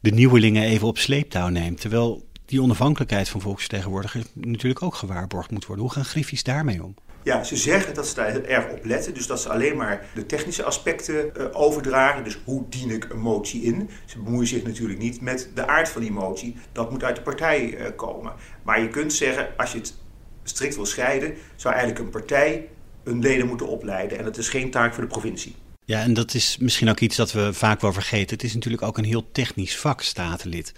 de 0.00 0.10
nieuwelingen 0.10 0.62
even 0.62 0.86
op 0.86 0.98
sleeptouw 0.98 1.48
neemt. 1.48 1.80
Terwijl 1.80 2.24
die 2.44 2.62
onafhankelijkheid 2.62 3.28
van 3.28 3.40
volksvertegenwoordigers 3.40 4.24
natuurlijk 4.34 4.82
ook 4.82 4.94
gewaarborgd 4.94 5.50
moet 5.50 5.66
worden. 5.66 5.84
Hoe 5.84 5.94
gaan 5.94 6.04
Griffies 6.04 6.42
daarmee 6.42 6.84
om? 6.84 6.94
Ja, 7.26 7.44
ze 7.44 7.56
zeggen 7.56 7.94
dat 7.94 8.08
ze 8.08 8.14
daar 8.14 8.30
heel 8.30 8.44
erg 8.44 8.70
op 8.70 8.84
letten. 8.84 9.14
Dus 9.14 9.26
dat 9.26 9.40
ze 9.40 9.48
alleen 9.48 9.76
maar 9.76 10.06
de 10.14 10.26
technische 10.26 10.62
aspecten 10.62 11.32
uh, 11.38 11.46
overdragen. 11.52 12.24
Dus 12.24 12.38
hoe 12.44 12.64
dien 12.68 12.90
ik 12.90 13.04
een 13.10 13.18
motie 13.18 13.62
in? 13.62 13.90
Ze 14.04 14.18
bemoeien 14.18 14.46
zich 14.46 14.62
natuurlijk 14.62 14.98
niet 14.98 15.20
met 15.20 15.50
de 15.54 15.66
aard 15.66 15.88
van 15.88 16.02
die 16.02 16.12
motie. 16.12 16.56
Dat 16.72 16.90
moet 16.90 17.04
uit 17.04 17.16
de 17.16 17.22
partij 17.22 17.78
uh, 17.78 17.86
komen. 17.96 18.32
Maar 18.62 18.80
je 18.80 18.88
kunt 18.88 19.12
zeggen, 19.12 19.48
als 19.56 19.72
je 19.72 19.78
het 19.78 19.94
strikt 20.42 20.74
wil 20.74 20.86
scheiden, 20.86 21.34
zou 21.56 21.74
eigenlijk 21.74 22.04
een 22.04 22.10
partij 22.10 22.68
hun 23.04 23.20
leden 23.20 23.46
moeten 23.46 23.68
opleiden. 23.68 24.18
En 24.18 24.24
dat 24.24 24.36
is 24.36 24.48
geen 24.48 24.70
taak 24.70 24.94
voor 24.94 25.02
de 25.02 25.08
provincie. 25.08 25.54
Ja, 25.84 26.00
en 26.02 26.14
dat 26.14 26.34
is 26.34 26.56
misschien 26.58 26.88
ook 26.88 27.00
iets 27.00 27.16
dat 27.16 27.32
we 27.32 27.52
vaak 27.52 27.80
wel 27.80 27.92
vergeten. 27.92 28.36
Het 28.36 28.44
is 28.44 28.54
natuurlijk 28.54 28.82
ook 28.82 28.98
een 28.98 29.04
heel 29.04 29.30
technisch 29.32 29.76
vak, 29.76 30.02
statenlid. 30.02 30.72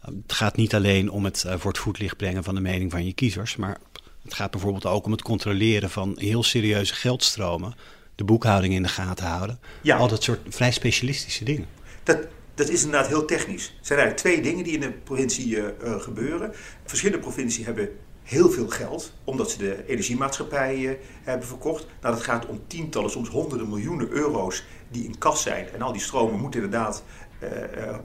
Het 0.00 0.32
gaat 0.32 0.56
niet 0.56 0.74
alleen 0.74 1.10
om 1.10 1.24
het 1.24 1.44
eh, 1.44 1.54
voor 1.58 1.70
het 1.70 1.80
voetlicht 1.80 2.16
brengen 2.16 2.44
van 2.44 2.54
de 2.54 2.60
mening 2.60 2.90
van 2.90 3.06
je 3.06 3.12
kiezers, 3.12 3.56
maar 3.56 3.78
het 4.22 4.34
gaat 4.34 4.50
bijvoorbeeld 4.50 4.86
ook 4.86 5.04
om 5.04 5.12
het 5.12 5.22
controleren 5.22 5.90
van 5.90 6.12
heel 6.16 6.42
serieuze 6.42 6.94
geldstromen, 6.94 7.74
de 8.14 8.24
boekhouding 8.24 8.74
in 8.74 8.82
de 8.82 8.88
gaten 8.88 9.26
houden. 9.26 9.58
Ja. 9.82 9.96
Al 9.96 10.08
dat 10.08 10.22
soort 10.22 10.40
vrij 10.48 10.70
specialistische 10.72 11.44
dingen. 11.44 11.66
Dat, 12.02 12.18
dat 12.54 12.68
is 12.68 12.84
inderdaad 12.84 13.08
heel 13.08 13.24
technisch. 13.24 13.66
Er 13.66 13.86
zijn 13.86 13.98
eigenlijk 13.98 14.16
twee 14.16 14.52
dingen 14.52 14.64
die 14.64 14.74
in 14.74 14.80
de 14.80 14.90
provincie 14.90 15.56
uh, 15.56 16.00
gebeuren. 16.00 16.52
Verschillende 16.84 17.22
provincies 17.22 17.64
hebben 17.64 17.88
heel 18.22 18.50
veel 18.50 18.68
geld, 18.68 19.12
omdat 19.24 19.50
ze 19.50 19.58
de 19.58 19.84
energiemaatschappij 19.86 20.76
uh, 20.76 20.90
hebben 21.22 21.46
verkocht. 21.46 21.86
Nou, 22.00 22.14
dat 22.14 22.24
gaat 22.24 22.46
om 22.46 22.60
tientallen, 22.66 23.10
soms 23.10 23.28
honderden 23.28 23.68
miljoenen 23.68 24.08
euro's 24.08 24.64
die 24.90 25.04
in 25.04 25.18
kas 25.18 25.42
zijn. 25.42 25.68
En 25.74 25.82
al 25.82 25.92
die 25.92 26.00
stromen 26.00 26.40
moeten 26.40 26.62
inderdaad 26.62 27.04
uh, 27.42 27.48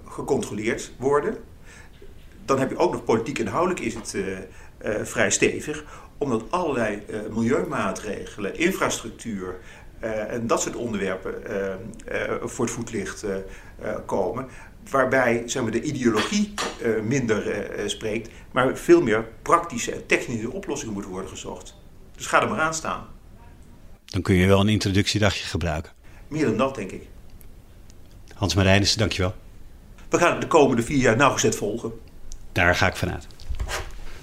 gecontroleerd 0.05 0.91
worden. 0.97 1.37
Dan 2.45 2.59
heb 2.59 2.69
je 2.69 2.77
ook 2.77 2.91
nog 2.91 3.03
politiek 3.03 3.39
inhoudelijk 3.39 3.79
is 3.79 3.93
het 3.93 4.17
vrij 5.03 5.29
stevig, 5.31 5.85
omdat 6.17 6.43
allerlei 6.49 7.01
milieumaatregelen, 7.29 8.57
infrastructuur 8.57 9.55
en 9.99 10.47
dat 10.47 10.61
soort 10.61 10.75
onderwerpen 10.75 11.33
voor 12.43 12.65
het 12.65 12.73
voetlicht 12.73 13.25
komen 14.05 14.47
waarbij 14.89 15.43
zeg 15.45 15.61
maar, 15.61 15.71
de 15.71 15.81
ideologie 15.81 16.53
minder 17.03 17.67
spreekt, 17.85 18.29
maar 18.51 18.77
veel 18.77 19.01
meer 19.01 19.27
praktische 19.41 19.91
en 19.91 20.05
technische 20.05 20.51
oplossingen 20.51 20.93
moeten 20.93 21.11
worden 21.11 21.29
gezocht. 21.29 21.75
Dus 22.15 22.25
ga 22.25 22.41
er 22.41 22.49
maar 22.49 22.59
aan 22.59 22.73
staan. 22.73 23.07
Dan 24.05 24.21
kun 24.21 24.35
je 24.35 24.47
wel 24.47 24.59
een 24.59 24.69
introductiedagje 24.69 25.45
gebruiken. 25.45 25.91
Meer 26.27 26.45
dan 26.45 26.57
dat, 26.57 26.75
denk 26.75 26.91
ik. 26.91 27.07
Hans 28.33 28.55
Marijnissen, 28.55 28.99
dankjewel. 28.99 29.33
We 30.09 30.17
gaan 30.17 30.39
de 30.39 30.47
komende 30.47 30.83
vier 30.83 30.97
jaar 30.97 31.15
nauwgezet 31.15 31.55
volgen. 31.55 31.91
Daar 32.51 32.75
ga 32.75 32.87
ik 32.87 32.95
vanuit. 32.95 33.27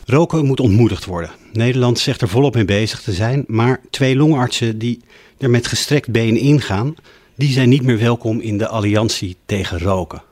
Roken 0.04 0.46
moet 0.46 0.60
ontmoedigd 0.60 1.04
worden. 1.04 1.30
Nederland 1.52 1.98
zegt 1.98 2.20
er 2.20 2.28
volop 2.28 2.54
mee 2.54 2.64
bezig 2.64 3.00
te 3.02 3.12
zijn, 3.12 3.44
maar 3.46 3.80
twee 3.90 4.16
longartsen 4.16 4.78
die 4.78 5.00
er 5.38 5.50
met 5.50 5.66
gestrekt 5.66 6.10
been 6.10 6.36
ingaan, 6.36 6.94
die 7.34 7.52
zijn 7.52 7.68
niet 7.68 7.82
meer 7.82 7.98
welkom 7.98 8.40
in 8.40 8.58
de 8.58 8.68
alliantie 8.68 9.36
tegen 9.46 9.78
roken. 9.78 10.22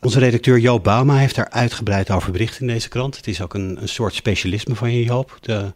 Onze 0.00 0.18
redacteur 0.18 0.58
Joop 0.58 0.84
Bauma 0.84 1.16
heeft 1.16 1.34
daar 1.34 1.50
uitgebreid 1.50 2.10
over 2.10 2.32
bericht 2.32 2.60
in 2.60 2.66
deze 2.66 2.88
krant. 2.88 3.16
Het 3.16 3.26
is 3.26 3.42
ook 3.42 3.54
een, 3.54 3.78
een 3.80 3.88
soort 3.88 4.14
specialisme 4.14 4.74
van 4.74 4.92
je, 4.92 5.04
Joop. 5.04 5.38
De 5.40 5.72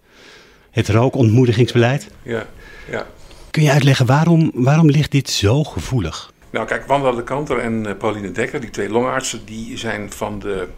Het 0.71 0.89
rookontmoedigingsbeleid. 0.89 2.09
Ja, 2.23 2.47
ja. 2.91 3.07
Kun 3.51 3.63
je 3.63 3.71
uitleggen 3.71 4.07
waarom, 4.07 4.51
waarom 4.55 4.91
ligt 4.91 5.11
dit 5.11 5.31
zo 5.31 5.65
gevoelig? 5.65 6.33
Nou 6.51 6.67
kijk, 6.67 6.87
Wanda 6.87 7.13
de 7.13 7.25
Kanter 7.25 7.59
en 7.59 7.87
eh, 7.87 7.97
Pauline 7.97 8.33
Dekker, 8.33 8.61
die 8.61 8.71
twee 8.71 8.89
longartsen, 8.89 9.45
die 9.45 9.79
zijn 9.79 10.13
van 10.13 10.39
de 10.39 10.69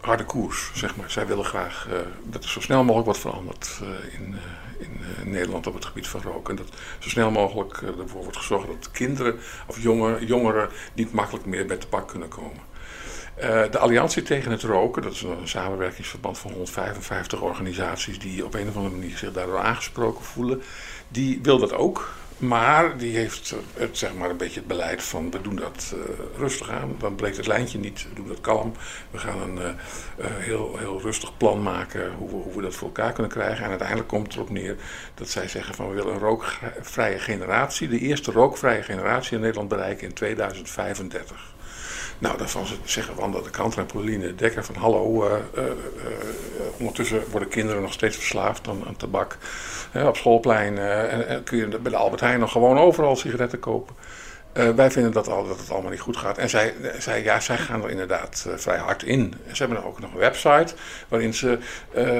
harde 0.00 0.24
koers, 0.24 0.70
zeg 0.74 0.96
maar. 0.96 1.10
Zij 1.10 1.26
willen 1.26 1.44
graag 1.44 1.86
uh, 1.90 1.98
dat 2.22 2.44
er 2.44 2.50
zo 2.50 2.60
snel 2.60 2.84
mogelijk 2.84 3.06
wat 3.06 3.18
verandert 3.18 3.80
uh, 3.82 3.88
in, 4.14 4.36
in 5.24 5.30
Nederland 5.30 5.66
op 5.66 5.74
het 5.74 5.84
gebied 5.84 6.08
van 6.08 6.22
roken. 6.22 6.56
En 6.56 6.64
dat 6.64 6.78
zo 6.98 7.08
snel 7.08 7.30
mogelijk 7.30 7.82
ervoor 7.82 8.22
wordt 8.22 8.36
gezorgd 8.36 8.66
dat 8.66 8.90
kinderen 8.90 9.38
of 9.66 9.82
jongeren, 9.82 10.26
jongeren 10.26 10.68
niet 10.94 11.12
makkelijk 11.12 11.46
meer 11.46 11.66
bij 11.66 11.76
tabak 11.76 12.08
kunnen 12.08 12.28
komen. 12.28 12.60
de 13.70 13.78
Alliantie 13.78 14.22
tegen 14.22 14.50
het 14.50 14.62
Roken, 14.62 15.02
dat 15.02 15.12
is 15.12 15.22
een 15.22 15.48
samenwerkingsverband 15.48 16.38
van 16.38 16.50
155 16.50 17.40
organisaties 17.40 18.18
die 18.18 18.44
op 18.44 18.54
een 18.54 18.68
of 18.68 18.76
andere 18.76 18.94
manier 18.94 19.16
zich 19.16 19.32
daardoor 19.32 19.58
aangesproken 19.58 20.24
voelen, 20.24 20.62
die 21.08 21.38
wil 21.42 21.58
dat 21.58 21.72
ook. 21.72 22.12
Maar 22.40 22.98
die 22.98 23.16
heeft 23.16 23.54
het, 23.74 23.98
zeg 23.98 24.14
maar, 24.14 24.30
een 24.30 24.36
beetje 24.36 24.58
het 24.58 24.68
beleid 24.68 25.02
van 25.02 25.30
we 25.30 25.40
doen 25.40 25.56
dat 25.56 25.94
uh, 25.94 26.00
rustig 26.36 26.70
aan. 26.70 26.94
Dan 26.98 27.14
breekt 27.14 27.36
het 27.36 27.46
lijntje 27.46 27.78
niet, 27.78 28.06
we 28.08 28.14
doen 28.14 28.28
dat 28.28 28.40
kalm. 28.40 28.72
We 29.10 29.18
gaan 29.18 29.40
een 29.40 29.56
uh, 29.56 29.64
uh, 29.64 30.26
heel, 30.36 30.76
heel 30.78 31.00
rustig 31.00 31.36
plan 31.36 31.62
maken 31.62 32.12
hoe 32.12 32.28
we, 32.28 32.34
hoe 32.34 32.54
we 32.54 32.62
dat 32.62 32.74
voor 32.74 32.86
elkaar 32.86 33.12
kunnen 33.12 33.32
krijgen. 33.32 33.64
En 33.64 33.70
uiteindelijk 33.70 34.08
komt 34.08 34.26
het 34.26 34.34
erop 34.34 34.50
neer 34.50 34.76
dat 35.14 35.28
zij 35.28 35.48
zeggen 35.48 35.74
van 35.74 35.88
we 35.88 35.94
willen 35.94 36.12
een 36.12 36.18
rookvrije 36.18 37.18
generatie. 37.18 37.88
De 37.88 37.98
eerste 37.98 38.32
rookvrije 38.32 38.82
generatie 38.82 39.34
in 39.34 39.40
Nederland 39.40 39.68
bereiken 39.68 40.08
in 40.08 40.14
2035. 40.14 41.54
Nou, 42.20 42.38
daarvan 42.38 42.66
zeggen 42.84 43.14
Wanda 43.14 43.40
de 43.40 43.50
Kanter 43.50 43.78
en 43.78 43.86
Pauline 43.86 44.34
Dekker 44.34 44.64
van 44.64 44.74
hallo, 44.74 45.26
uh, 45.26 45.32
uh, 45.56 45.64
uh, 45.64 45.72
ondertussen 46.78 47.22
worden 47.30 47.48
kinderen 47.48 47.82
nog 47.82 47.92
steeds 47.92 48.16
verslaafd 48.16 48.68
aan, 48.68 48.96
tabak. 48.96 49.36
op 50.06 50.16
schoolplein 50.16 50.78
en, 50.78 51.42
kun 51.44 51.58
je 51.58 51.66
bij 51.66 51.90
de 51.90 51.96
Albert 51.96 52.20
Heijn 52.20 52.40
nog 52.40 52.52
gewoon 52.52 52.78
overal 52.78 53.16
sigaretten 53.16 53.58
kopen. 53.58 53.94
wij 54.52 54.90
vinden 54.90 55.12
dat, 55.12 55.28
al, 55.28 55.48
dat 55.48 55.58
het 55.58 55.70
allemaal 55.70 55.90
niet 55.90 56.00
goed 56.00 56.16
gaat. 56.16 56.38
En 56.38 56.48
zij, 56.48 56.74
zij, 56.98 57.22
ja, 57.22 57.40
zij 57.40 57.56
gaan 57.56 57.82
er 57.82 57.90
inderdaad 57.90 58.46
vrij 58.56 58.78
hard 58.78 59.02
in. 59.02 59.34
Ze 59.52 59.62
hebben 59.62 59.84
ook 59.84 60.00
nog 60.00 60.12
een 60.12 60.18
website 60.18 60.74
waarin 61.08 61.34
ze 61.34 61.58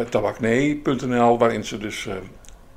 tabaknee.nl, 0.09 1.39
waarin 1.39 1.65
ze 1.65 1.79
dus 1.79 2.09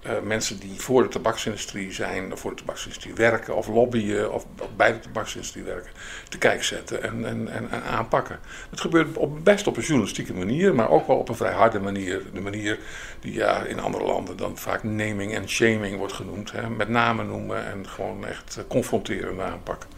uh, 0.05 0.11
mensen 0.23 0.59
die 0.59 0.79
voor 0.79 1.03
de 1.03 1.09
tabaksindustrie 1.09 1.91
zijn, 1.91 2.31
of 2.31 2.39
voor 2.39 2.51
de 2.51 2.57
tabaksindustrie 2.57 3.13
werken, 3.13 3.55
of 3.55 3.67
lobbyen, 3.67 4.33
of, 4.33 4.45
bij 4.75 4.93
de 4.93 4.99
tabaksindustrie 4.99 5.63
werken, 5.63 5.91
te 6.29 6.37
kijk 6.37 6.63
zetten 6.63 7.03
en, 7.03 7.25
en, 7.25 7.47
en, 7.47 7.71
en, 7.71 7.83
aanpakken. 7.83 8.39
Het 8.69 8.81
gebeurt 8.81 9.17
op, 9.17 9.43
best 9.43 9.67
op 9.67 9.77
een 9.77 9.83
journalistieke 9.83 10.33
manier, 10.33 10.75
maar 10.75 10.89
ook 10.89 11.07
wel 11.07 11.17
op 11.17 11.29
een 11.29 11.35
vrij 11.35 11.53
harde 11.53 11.79
manier. 11.79 12.21
De 12.33 12.41
manier 12.41 12.79
die 13.19 13.33
ja, 13.33 13.63
in 13.63 13.79
andere 13.79 14.03
landen 14.03 14.37
dan 14.37 14.57
vaak 14.57 14.83
naming 14.83 15.33
en 15.35 15.49
shaming 15.49 15.97
wordt 15.97 16.13
genoemd. 16.13 16.51
Hè, 16.51 16.69
met 16.69 16.89
name 16.89 17.23
noemen 17.23 17.65
en 17.65 17.87
gewoon 17.87 18.25
echt 18.25 18.55
uh, 18.59 18.63
confronterend 18.67 19.39
aanpakken. 19.39 19.89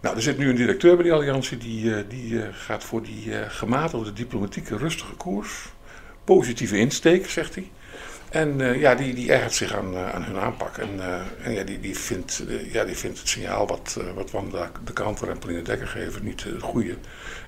Nou, 0.00 0.16
er 0.16 0.22
zit 0.22 0.38
nu 0.38 0.48
een 0.48 0.56
directeur 0.56 0.94
bij 0.94 1.04
die 1.04 1.12
alliantie 1.12 1.56
die, 1.56 1.84
uh, 1.84 1.96
die 2.08 2.42
gaat 2.52 2.84
voor 2.84 3.02
die 3.02 3.32
gematigde 3.48 4.12
diplomatieke 4.12 4.76
rustige 4.76 5.14
koers. 5.14 5.72
Positieve 6.24 6.76
insteek, 6.76 7.30
zegt 7.30 7.54
hij. 7.54 7.70
En 8.34 8.60
uh, 8.60 8.80
ja, 8.80 8.94
die, 8.94 9.14
die 9.14 9.32
ergert 9.32 9.54
zich 9.54 9.74
aan, 9.74 9.92
uh, 9.92 10.14
aan 10.14 10.22
hun 10.22 10.38
aanpak. 10.38 10.76
En, 10.76 10.96
uh, 10.96 11.20
en 11.42 11.52
ja, 11.52 11.64
die, 11.64 11.80
die, 11.80 11.98
vindt, 11.98 12.44
ja, 12.72 12.84
die 12.84 12.96
vindt 12.96 13.18
het 13.18 13.28
signaal 13.28 13.66
wat, 13.66 13.98
wat 14.14 14.30
Wanda 14.30 14.70
de 14.84 14.92
Kanter 14.92 15.28
en 15.28 15.38
Pauline 15.38 15.62
Dekker 15.62 15.86
geven 15.86 16.24
niet 16.24 16.44
het 16.44 16.62
goede. 16.62 16.96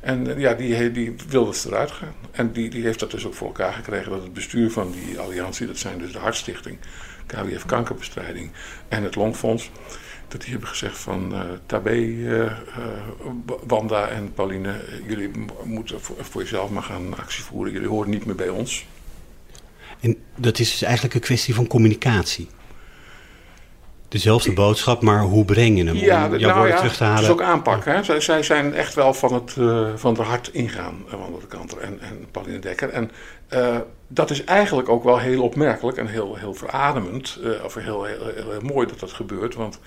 En 0.00 0.38
ja, 0.38 0.54
die, 0.54 0.90
die 0.90 1.16
wil 1.28 1.52
ze 1.52 1.68
eruit 1.68 1.90
gaan. 1.90 2.14
En 2.30 2.52
die, 2.52 2.70
die 2.70 2.82
heeft 2.82 3.00
dat 3.00 3.10
dus 3.10 3.26
ook 3.26 3.34
voor 3.34 3.46
elkaar 3.46 3.72
gekregen 3.72 4.10
dat 4.10 4.22
het 4.22 4.32
bestuur 4.32 4.70
van 4.70 4.90
die 4.90 5.18
alliantie, 5.18 5.66
dat 5.66 5.78
zijn 5.78 5.98
dus 5.98 6.12
de 6.12 6.18
Hartstichting, 6.18 6.78
KWF 7.26 7.66
Kankerbestrijding 7.66 8.50
en 8.88 9.02
het 9.02 9.14
Longfonds, 9.14 9.70
dat 10.28 10.40
die 10.40 10.50
hebben 10.50 10.68
gezegd 10.68 10.98
van 10.98 11.34
Tabé, 11.66 12.14
Wanda 13.66 14.08
en 14.08 14.32
Pauline, 14.32 14.74
jullie 15.06 15.30
moeten 15.64 16.00
voor, 16.00 16.16
voor 16.20 16.42
jezelf 16.42 16.70
maar 16.70 16.82
gaan 16.82 17.18
actie 17.18 17.44
voeren. 17.44 17.72
Jullie 17.72 17.88
horen 17.88 18.10
niet 18.10 18.24
meer 18.24 18.34
bij 18.34 18.48
ons. 18.48 18.86
En 20.00 20.16
dat 20.36 20.58
is 20.58 20.70
dus 20.70 20.82
eigenlijk 20.82 21.14
een 21.14 21.20
kwestie 21.20 21.54
van 21.54 21.66
communicatie. 21.66 22.48
Dezelfde 24.08 24.52
boodschap, 24.52 25.02
maar 25.02 25.20
hoe 25.20 25.44
breng 25.44 25.78
je 25.78 25.84
hem 25.84 25.96
ja, 25.96 26.26
om 26.26 26.36
jouw 26.36 26.54
nou 26.54 26.68
ja, 26.68 26.76
terug 26.76 26.96
te 26.96 27.04
halen? 27.04 27.18
Het 27.18 27.26
is 27.26 27.32
ook 27.32 27.42
aanpakken. 27.42 27.94
Hè? 27.94 28.02
Zij, 28.02 28.20
zij, 28.20 28.42
zijn 28.42 28.74
echt 28.74 28.94
wel 28.94 29.14
van 29.14 29.34
het, 29.34 29.56
uh, 29.58 29.88
van 29.96 30.14
het 30.14 30.26
hart 30.26 30.48
ingaan, 30.52 31.04
uh, 31.06 31.12
Wanda 31.12 31.38
de 31.40 31.46
Kanter 31.46 31.78
en, 31.78 32.00
en 32.00 32.26
Pauline 32.30 32.58
Dekker. 32.58 32.88
En 32.88 33.10
uh, 33.50 33.78
dat 34.08 34.30
is 34.30 34.44
eigenlijk 34.44 34.88
ook 34.88 35.04
wel 35.04 35.18
heel 35.18 35.42
opmerkelijk 35.42 35.98
en 35.98 36.06
heel, 36.06 36.36
heel 36.36 36.54
verademend. 36.54 37.38
of 37.64 37.74
heel, 37.74 38.04
heel, 38.04 38.60
mooi 38.62 38.86
dat 38.86 39.00
dat 39.00 39.12
gebeurt. 39.12 39.54
Want 39.54 39.78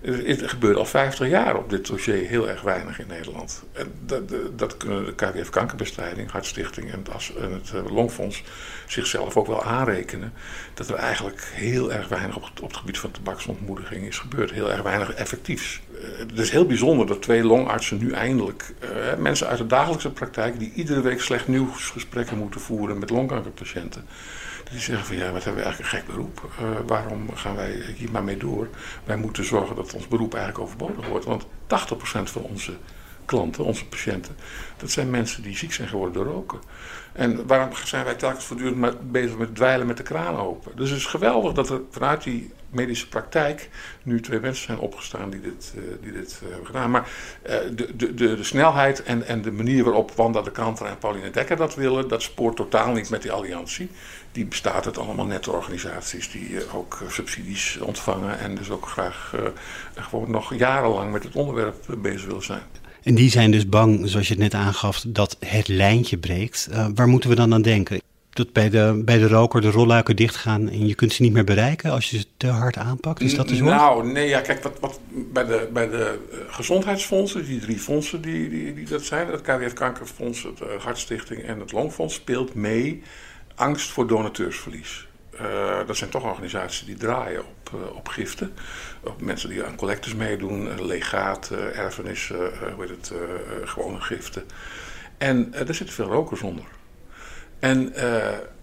het 0.00 0.50
gebeurt 0.50 0.76
al 0.76 0.84
50 0.84 1.28
jaar 1.28 1.56
op 1.56 1.70
dit 1.70 1.86
dossier 1.86 2.26
heel 2.28 2.48
erg 2.48 2.62
weinig 2.62 2.98
in 2.98 3.06
Nederland. 3.06 3.64
En 3.72 3.92
dat, 4.04 4.22
dat 4.56 4.76
kunnen 4.76 5.04
de 5.04 5.14
KWF 5.14 5.50
Kankerbestrijding, 5.50 6.30
Hartstichting 6.30 6.92
en 6.92 7.04
het, 7.50 7.70
het 7.70 7.90
Longfonds 7.90 8.42
zichzelf 8.86 9.36
ook 9.36 9.46
wel 9.46 9.62
aanrekenen. 9.62 10.32
Dat 10.74 10.88
er 10.88 10.94
eigenlijk 10.94 11.50
heel 11.52 11.92
erg 11.92 12.08
weinig 12.08 12.36
op 12.36 12.44
het, 12.44 12.60
op 12.60 12.68
het 12.68 12.76
gebied 12.76 12.98
van 12.98 13.10
tabaksontmoediging 13.10 14.06
is 14.06 14.18
gebeurd. 14.18 14.50
Heel 14.50 14.70
erg 14.70 14.82
weinig 14.82 15.14
effectiefs. 15.14 15.80
Het 16.00 16.38
is 16.38 16.50
heel 16.50 16.66
bijzonder 16.66 17.06
dat 17.06 17.22
twee 17.22 17.44
longartsen 17.44 17.98
nu 17.98 18.12
eindelijk, 18.12 18.74
uh, 18.82 19.14
mensen 19.18 19.46
uit 19.46 19.58
de 19.58 19.66
dagelijkse 19.66 20.10
praktijk, 20.10 20.58
die 20.58 20.72
iedere 20.74 21.00
week 21.00 21.20
slecht 21.20 21.48
nieuwsgesprekken 21.48 22.38
moeten 22.38 22.60
voeren 22.60 22.98
met 22.98 23.10
longkankerpatiënten. 23.10 24.04
Die 24.70 24.80
zeggen 24.80 25.06
van 25.06 25.16
ja, 25.16 25.32
wat 25.32 25.44
hebben 25.44 25.62
we 25.62 25.68
eigenlijk 25.68 25.92
een 25.92 25.98
gek 25.98 26.06
beroep. 26.06 26.50
Uh, 26.60 26.68
waarom 26.86 27.34
gaan 27.34 27.56
wij 27.56 27.80
hier 27.96 28.10
maar 28.10 28.24
mee 28.24 28.36
door? 28.36 28.68
Wij 29.04 29.16
moeten 29.16 29.44
zorgen 29.44 29.76
dat 29.76 29.94
ons 29.94 30.08
beroep 30.08 30.34
eigenlijk 30.34 30.64
overbodig 30.64 31.06
wordt. 31.08 31.24
Want 31.24 31.44
80% 31.44 31.46
van 32.22 32.42
onze 32.42 32.72
klanten, 33.26 33.64
onze 33.64 33.86
patiënten, 33.86 34.36
dat 34.76 34.90
zijn 34.90 35.10
mensen 35.10 35.42
die 35.42 35.56
ziek 35.56 35.72
zijn 35.72 35.88
geworden 35.88 36.14
door 36.14 36.32
roken. 36.32 36.58
En 37.12 37.46
waarom 37.46 37.68
zijn 37.84 38.04
wij 38.04 38.14
telkens 38.14 38.44
voortdurend 38.44 39.10
bezig 39.12 39.36
met 39.36 39.54
dweilen 39.54 39.86
met 39.86 39.96
de 39.96 40.02
kraan 40.02 40.36
open? 40.36 40.72
Dus 40.76 40.90
het 40.90 40.98
is 40.98 41.06
geweldig 41.06 41.52
dat 41.52 41.70
er 41.70 41.80
vanuit 41.90 42.22
die 42.22 42.52
medische 42.70 43.08
praktijk 43.08 43.70
nu 44.02 44.20
twee 44.20 44.40
mensen 44.40 44.64
zijn 44.64 44.78
opgestaan 44.78 45.30
die 45.30 45.40
dit, 45.40 45.72
uh, 45.76 45.82
die 46.02 46.12
dit 46.12 46.40
uh, 46.42 46.48
hebben 46.48 46.66
gedaan. 46.66 46.90
Maar 46.90 47.08
de, 47.42 47.96
de, 47.96 48.14
de, 48.14 48.36
de, 48.36 48.44
snelheid 48.44 49.02
en, 49.02 49.26
en 49.26 49.42
de 49.42 49.52
manier 49.52 49.84
waarop 49.84 50.12
Wanda 50.12 50.42
de 50.42 50.50
Kanter 50.50 50.86
en 50.86 50.98
Pauline 50.98 51.30
Dekker 51.30 51.56
dat 51.56 51.74
willen, 51.74 52.08
dat 52.08 52.22
spoort 52.22 52.56
totaal 52.56 52.92
niet 52.92 53.10
met 53.10 53.22
die 53.22 53.32
alliantie. 53.32 53.90
Die 54.32 54.46
bestaat 54.46 54.86
uit 54.86 54.98
allemaal 54.98 55.26
nette 55.26 55.50
organisaties 55.50 56.30
die 56.30 56.72
ook 56.72 56.98
subsidies 57.08 57.78
ontvangen 57.78 58.38
en 58.38 58.54
dus 58.54 58.70
ook 58.70 58.88
graag 58.88 59.34
gewoon 59.94 60.30
nog 60.30 60.54
jarenlang 60.54 61.12
met 61.12 61.22
het 61.22 61.34
onderwerp 61.34 61.84
bezig 61.98 62.26
willen 62.26 62.42
zijn. 62.42 62.62
En 63.06 63.14
die 63.14 63.30
zijn 63.30 63.50
dus 63.50 63.68
bang, 63.68 64.08
zoals 64.08 64.28
je 64.28 64.32
het 64.32 64.42
net 64.42 64.54
aangaf, 64.54 65.04
dat 65.06 65.36
het 65.40 65.68
lijntje 65.68 66.18
breekt. 66.18 66.68
Uh, 66.70 66.86
waar 66.94 67.08
moeten 67.08 67.30
we 67.30 67.36
dan 67.36 67.52
aan 67.52 67.62
denken? 67.62 68.00
Dat 68.30 68.52
bij 68.52 68.70
de, 68.70 69.02
bij 69.04 69.18
de 69.18 69.28
roker 69.28 69.60
de 69.60 69.70
rolluiken 69.70 70.16
dichtgaan 70.16 70.68
en 70.68 70.86
je 70.86 70.94
kunt 70.94 71.12
ze 71.12 71.22
niet 71.22 71.32
meer 71.32 71.44
bereiken 71.44 71.90
als 71.90 72.10
je 72.10 72.18
ze 72.18 72.24
te 72.36 72.46
hard 72.46 72.76
aanpakt? 72.76 73.20
Is 73.20 73.34
dat 73.34 73.48
de 73.48 73.56
zorg? 73.56 73.70
Nou, 73.70 74.12
nee, 74.12 74.28
ja, 74.28 74.40
kijk, 74.40 74.62
wat, 74.62 74.78
wat 74.80 75.00
bij 75.32 75.44
de, 75.44 75.68
bij 75.72 75.88
de 75.88 76.18
gezondheidsfondsen, 76.48 77.44
die 77.44 77.60
drie 77.60 77.78
fondsen 77.78 78.20
die, 78.20 78.48
die, 78.48 78.74
die 78.74 78.86
dat 78.86 79.02
zijn, 79.02 79.28
het 79.28 79.40
KWF 79.40 79.72
Kankerfonds, 79.72 80.42
het 80.42 80.60
uh, 80.60 80.66
Hartstichting 80.78 81.42
en 81.42 81.60
het 81.60 81.72
Longfonds, 81.72 82.14
speelt 82.14 82.54
mee 82.54 83.02
angst 83.54 83.90
voor 83.90 84.06
donateursverlies. 84.06 85.06
Uh, 85.34 85.40
dat 85.86 85.96
zijn 85.96 86.10
toch 86.10 86.24
organisaties 86.24 86.86
die 86.86 86.96
draaien 86.96 87.40
op, 87.40 87.55
uh, 87.74 87.96
op 87.96 88.08
giften. 88.08 88.54
Op 89.00 89.20
mensen 89.20 89.48
die 89.48 89.64
aan 89.64 89.76
collectors 89.76 90.14
meedoen, 90.14 90.66
uh, 90.66 90.78
legaten, 90.78 91.74
erfenissen, 91.74 92.36
hoe 92.74 92.86
heet 92.86 92.90
het, 92.90 93.12
gewone 93.64 94.00
giften. 94.00 94.44
En 95.18 95.54
er 95.54 95.74
zitten 95.74 95.94
veel 95.94 96.06
rokers 96.06 96.40
onder. 96.40 96.64
En 97.58 97.94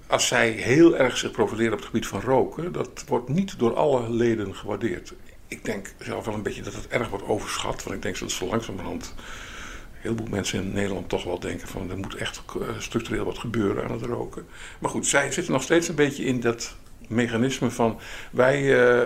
als 0.08 0.28
zij 0.28 0.50
heel 0.50 0.98
erg 0.98 1.18
zich 1.18 1.32
profileren 1.32 1.72
op 1.74 1.78
het 1.78 1.88
gebied 1.88 2.08
van 2.08 2.22
roken, 2.22 2.72
dat 2.72 3.04
wordt 3.08 3.30
niet 3.30 3.60
door 3.60 3.76
alle 3.76 4.10
leden 4.10 4.56
gewaardeerd. 4.56 5.14
Ik 5.48 5.66
denk 5.66 5.94
zelf 6.00 6.26
wel 6.26 6.34
een 6.34 6.44
beetje 6.44 6.62
dat 6.62 6.74
het 6.74 6.88
erg 6.88 7.10
wordt 7.10 7.28
overschat, 7.28 7.84
want 7.84 7.96
ik 7.96 8.02
denk 8.02 8.20
dat 8.20 8.32
zo 8.32 8.46
langzamerhand 8.46 9.14
heel 9.92 10.16
veel 10.16 10.28
mensen 10.30 10.64
in 10.64 10.74
Nederland 10.74 11.10
toch 11.10 11.24
wel 11.24 11.40
denken 11.40 11.68
van 11.68 11.90
er 11.90 11.98
moet 11.98 12.16
echt 12.16 12.42
structureel 12.78 13.26
wat 13.26 13.38
gebeuren 13.38 13.84
aan 13.84 13.92
het 13.92 14.02
roken. 14.02 14.46
Maar 14.80 14.90
goed, 14.90 15.08
zij 15.08 15.32
zitten 15.32 15.54
nog 15.54 15.64
steeds 15.64 15.88
een 15.88 15.96
beetje 15.96 16.24
in 16.24 16.40
dat 16.40 16.76
mechanisme 17.10 17.72
van 17.72 18.00
wij, 18.32 18.62
uh, 18.62 18.98
uh, 18.98 19.06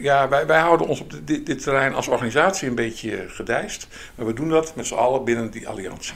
ja, 0.00 0.28
wij, 0.28 0.46
wij 0.46 0.60
houden 0.60 0.86
ons 0.86 1.00
op 1.00 1.12
dit, 1.24 1.46
dit, 1.46 1.62
terrein 1.62 1.94
als 1.94 2.08
organisatie 2.08 2.68
een 2.68 2.74
beetje 2.74 3.24
gedijst. 3.28 3.88
Maar 4.14 4.26
we 4.26 4.32
doen 4.32 4.48
dat 4.48 4.76
met 4.76 4.86
z'n 4.86 4.94
allen 4.94 5.24
binnen 5.24 5.50
die 5.50 5.68
alliantie. 5.68 6.14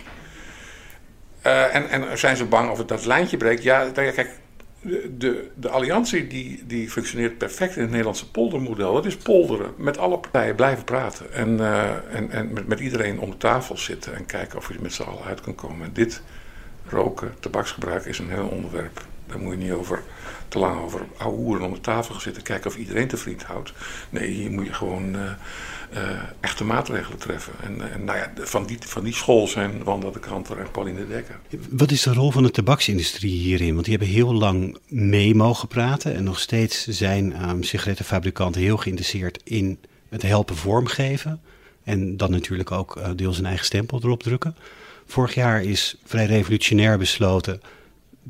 Uh, 1.46 1.74
en, 1.74 1.88
en 1.88 2.18
zijn 2.18 2.36
ze 2.36 2.44
bang 2.44 2.70
of 2.70 2.78
het 2.78 2.88
dat 2.88 3.06
lijntje 3.06 3.36
breekt? 3.36 3.62
Ja, 3.62 3.90
kijk, 3.92 4.30
de, 5.18 5.50
de, 5.54 5.68
alliantie 5.68 6.26
die, 6.26 6.66
die 6.66 6.90
functioneert 6.90 7.38
perfect 7.38 7.74
in 7.74 7.80
het 7.80 7.90
Nederlandse 7.90 8.30
poldermodel. 8.30 8.94
Dat 8.94 9.06
is 9.06 9.16
polderen. 9.16 9.74
Met 9.76 9.98
alle 9.98 10.18
partijen 10.18 10.54
blijven 10.54 10.84
praten. 10.84 11.32
En, 11.32 11.60
en, 12.10 12.30
en 12.30 12.52
met, 12.52 12.66
met, 12.66 12.80
iedereen 12.80 13.20
om 13.20 13.30
de 13.30 13.36
tafel 13.36 13.76
zitten 13.76 14.14
en 14.14 14.26
kijken 14.26 14.58
of 14.58 14.68
je 14.68 14.74
er 14.74 14.82
met 14.82 14.92
z'n 14.92 15.02
allen 15.02 15.24
uit 15.24 15.40
kan 15.40 15.54
komen. 15.54 15.86
En 15.86 15.92
dit 15.92 16.22
roken, 16.86 17.34
tabaksgebruik 17.40 18.04
is 18.04 18.18
een 18.18 18.30
heel 18.30 18.48
onderwerp 18.48 19.00
Daar 19.30 19.38
moet 19.38 19.52
je 19.52 19.58
niet 19.58 19.72
over 19.72 20.02
te 20.48 20.58
lang 20.58 20.80
over 20.80 21.00
ouwe 21.16 21.62
om 21.62 21.72
de 21.72 21.80
tafel 21.80 22.12
gaan 22.12 22.22
zitten, 22.22 22.42
kijken 22.42 22.70
of 22.70 22.76
iedereen 22.76 23.08
te 23.08 23.16
vriend 23.16 23.42
houdt. 23.42 23.72
Nee, 24.10 24.30
hier 24.30 24.50
moet 24.50 24.66
je 24.66 24.72
gewoon 24.72 25.14
uh, 25.14 25.22
uh, 25.94 26.22
echte 26.40 26.64
maatregelen 26.64 27.18
treffen. 27.18 27.52
En, 27.62 27.92
en 27.92 28.04
nou 28.04 28.18
ja, 28.18 28.32
van 28.36 28.66
die, 28.66 28.78
van 28.80 29.04
die 29.04 29.14
school 29.14 29.46
zijn 29.48 29.84
Wanda 29.84 30.10
de 30.10 30.18
Kanter 30.18 30.58
en 30.58 30.70
Pauline 30.70 31.06
Dekker. 31.06 31.38
Wat 31.70 31.90
is 31.90 32.02
de 32.02 32.12
rol 32.12 32.30
van 32.30 32.42
de 32.42 32.50
tabaksindustrie 32.50 33.32
hierin? 33.32 33.72
Want 33.72 33.84
die 33.84 33.96
hebben 33.96 34.14
heel 34.14 34.34
lang 34.34 34.78
mee 34.88 35.34
mogen 35.34 35.68
praten 35.68 36.14
en 36.14 36.24
nog 36.24 36.38
steeds 36.38 36.86
zijn 36.86 37.48
um, 37.48 37.62
sigarettenfabrikanten 37.62 38.60
heel 38.60 38.76
geïnteresseerd 38.76 39.40
in 39.44 39.78
het 40.08 40.22
helpen 40.22 40.56
vormgeven. 40.56 41.40
En 41.84 42.16
dan 42.16 42.30
natuurlijk 42.30 42.70
ook 42.70 42.96
uh, 42.96 43.08
deels 43.16 43.38
een 43.38 43.46
eigen 43.46 43.64
stempel 43.64 44.00
erop 44.02 44.22
drukken. 44.22 44.56
Vorig 45.06 45.34
jaar 45.34 45.62
is 45.62 45.96
vrij 46.04 46.26
revolutionair 46.26 46.98
besloten 46.98 47.60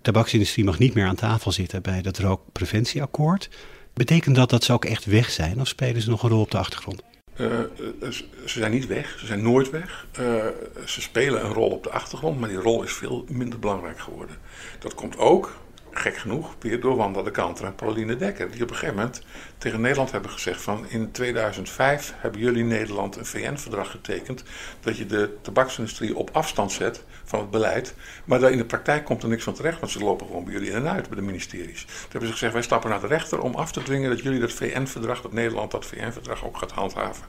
tabaksindustrie 0.02 0.64
mag 0.64 0.78
niet 0.78 0.94
meer 0.94 1.06
aan 1.06 1.14
tafel 1.14 1.52
zitten 1.52 1.82
bij 1.82 2.02
dat 2.02 2.18
rookpreventieakkoord. 2.18 3.48
Betekent 3.94 4.36
dat 4.36 4.50
dat 4.50 4.64
ze 4.64 4.72
ook 4.72 4.84
echt 4.84 5.04
weg 5.04 5.30
zijn 5.30 5.60
of 5.60 5.68
spelen 5.68 6.02
ze 6.02 6.10
nog 6.10 6.22
een 6.22 6.30
rol 6.30 6.40
op 6.40 6.50
de 6.50 6.58
achtergrond? 6.58 7.02
Uh, 7.36 7.58
ze 8.44 8.58
zijn 8.58 8.70
niet 8.70 8.86
weg, 8.86 9.16
ze 9.18 9.26
zijn 9.26 9.42
nooit 9.42 9.70
weg. 9.70 10.06
Uh, 10.20 10.44
ze 10.84 11.00
spelen 11.00 11.44
een 11.44 11.52
rol 11.52 11.70
op 11.70 11.82
de 11.82 11.90
achtergrond, 11.90 12.40
maar 12.40 12.48
die 12.48 12.58
rol 12.58 12.82
is 12.82 12.92
veel 12.92 13.24
minder 13.28 13.58
belangrijk 13.58 14.00
geworden. 14.00 14.36
Dat 14.78 14.94
komt 14.94 15.18
ook 15.18 15.60
gek 15.92 16.16
genoeg, 16.16 16.54
weer 16.58 16.80
door 16.80 16.96
Wanda 16.96 17.22
de 17.22 17.30
Kanter 17.30 17.64
en 17.64 17.74
Pauline 17.74 18.16
Dekker. 18.16 18.50
Die 18.50 18.62
op 18.62 18.70
een 18.70 18.76
gegeven 18.76 18.96
moment 18.96 19.22
tegen 19.58 19.80
Nederland 19.80 20.10
hebben 20.12 20.30
gezegd 20.30 20.62
van... 20.62 20.88
in 20.88 21.10
2005 21.10 22.14
hebben 22.16 22.40
jullie 22.40 22.64
Nederland 22.64 23.16
een 23.16 23.26
VN-verdrag 23.26 23.90
getekend... 23.90 24.44
dat 24.80 24.96
je 24.96 25.06
de 25.06 25.36
tabaksindustrie 25.42 26.16
op 26.16 26.30
afstand 26.32 26.72
zet 26.72 27.04
van 27.24 27.40
het 27.40 27.50
beleid. 27.50 27.94
Maar 28.24 28.38
daar 28.38 28.50
in 28.50 28.58
de 28.58 28.64
praktijk 28.64 29.04
komt 29.04 29.22
er 29.22 29.28
niks 29.28 29.44
van 29.44 29.54
terecht... 29.54 29.80
want 29.80 29.92
ze 29.92 29.98
lopen 29.98 30.26
gewoon 30.26 30.44
bij 30.44 30.52
jullie 30.52 30.70
in 30.70 30.76
en 30.76 30.88
uit, 30.88 31.08
bij 31.08 31.16
de 31.16 31.24
ministeries. 31.24 31.84
Toen 31.84 32.10
hebben 32.10 32.28
ze 32.28 32.32
gezegd, 32.32 32.52
wij 32.52 32.62
stappen 32.62 32.90
naar 32.90 33.00
de 33.00 33.06
rechter 33.06 33.40
om 33.40 33.54
af 33.54 33.72
te 33.72 33.82
dwingen... 33.82 34.10
dat 34.10 34.20
jullie 34.20 34.40
dat 34.40 34.52
VN-verdrag, 34.52 35.22
dat 35.22 35.32
Nederland 35.32 35.70
dat 35.70 35.86
VN-verdrag 35.86 36.44
ook 36.44 36.58
gaat 36.58 36.72
handhaven. 36.72 37.24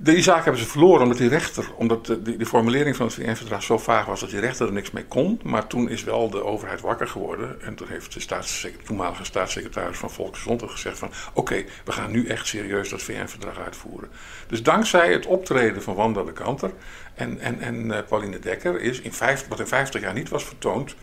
Die 0.00 0.22
zaak 0.22 0.44
hebben 0.44 0.62
ze 0.62 0.68
verloren 0.68 1.02
omdat 1.02 1.18
die 1.18 1.28
rechter, 1.28 1.70
omdat 1.76 2.06
de, 2.06 2.36
de, 2.36 2.46
formulering 2.46 2.96
van 2.96 3.06
het 3.06 3.14
VN-verdrag 3.14 3.62
zo 3.62 3.78
vaag 3.78 4.06
was 4.06 4.20
dat 4.20 4.30
die 4.30 4.40
rechter 4.40 4.66
er 4.66 4.72
niks 4.72 4.90
mee 4.90 5.04
kon. 5.04 5.40
Maar 5.42 5.66
toen 5.66 5.88
is 5.88 6.04
wel 6.04 6.30
de 6.30 6.44
overheid 6.44 6.80
wakker 6.80 7.08
geworden. 7.08 7.62
En 7.62 7.74
toen 7.74 7.88
heeft 7.88 8.12
de 8.12 8.20
staatssecretaris, 8.20 8.86
toenmalige 8.86 9.24
staatssecretaris 9.24 9.98
van 9.98 10.10
Volksgezondheid 10.10 10.70
gezegd 10.70 10.98
van 10.98 11.10
oké, 11.34 11.64
we 11.84 11.92
gaan 11.92 12.10
nu 12.10 12.26
echt 12.26 12.46
serieus 12.46 12.88
dat 12.88 13.02
VN-verdrag 13.02 13.58
uitvoeren. 13.58 14.08
Dus 14.46 14.62
dankzij 14.62 15.12
het 15.12 15.26
optreden 15.26 15.82
van 15.82 15.94
Wanda 15.94 16.22
de 16.22 16.32
Kanter 16.32 16.70
en, 17.14 17.40
en, 17.40 17.60
en 17.60 17.84
uh, 17.84 17.98
Pauline 18.08 18.38
Dekker 18.38 18.80
is 18.80 19.00
in 19.00 19.12
vijf, 19.12 19.48
wat 19.48 19.60
in 19.60 19.66
50 19.66 20.00
jaar 20.00 20.14
niet 20.14 20.28
was 20.28 20.44
vertoond 20.44 20.94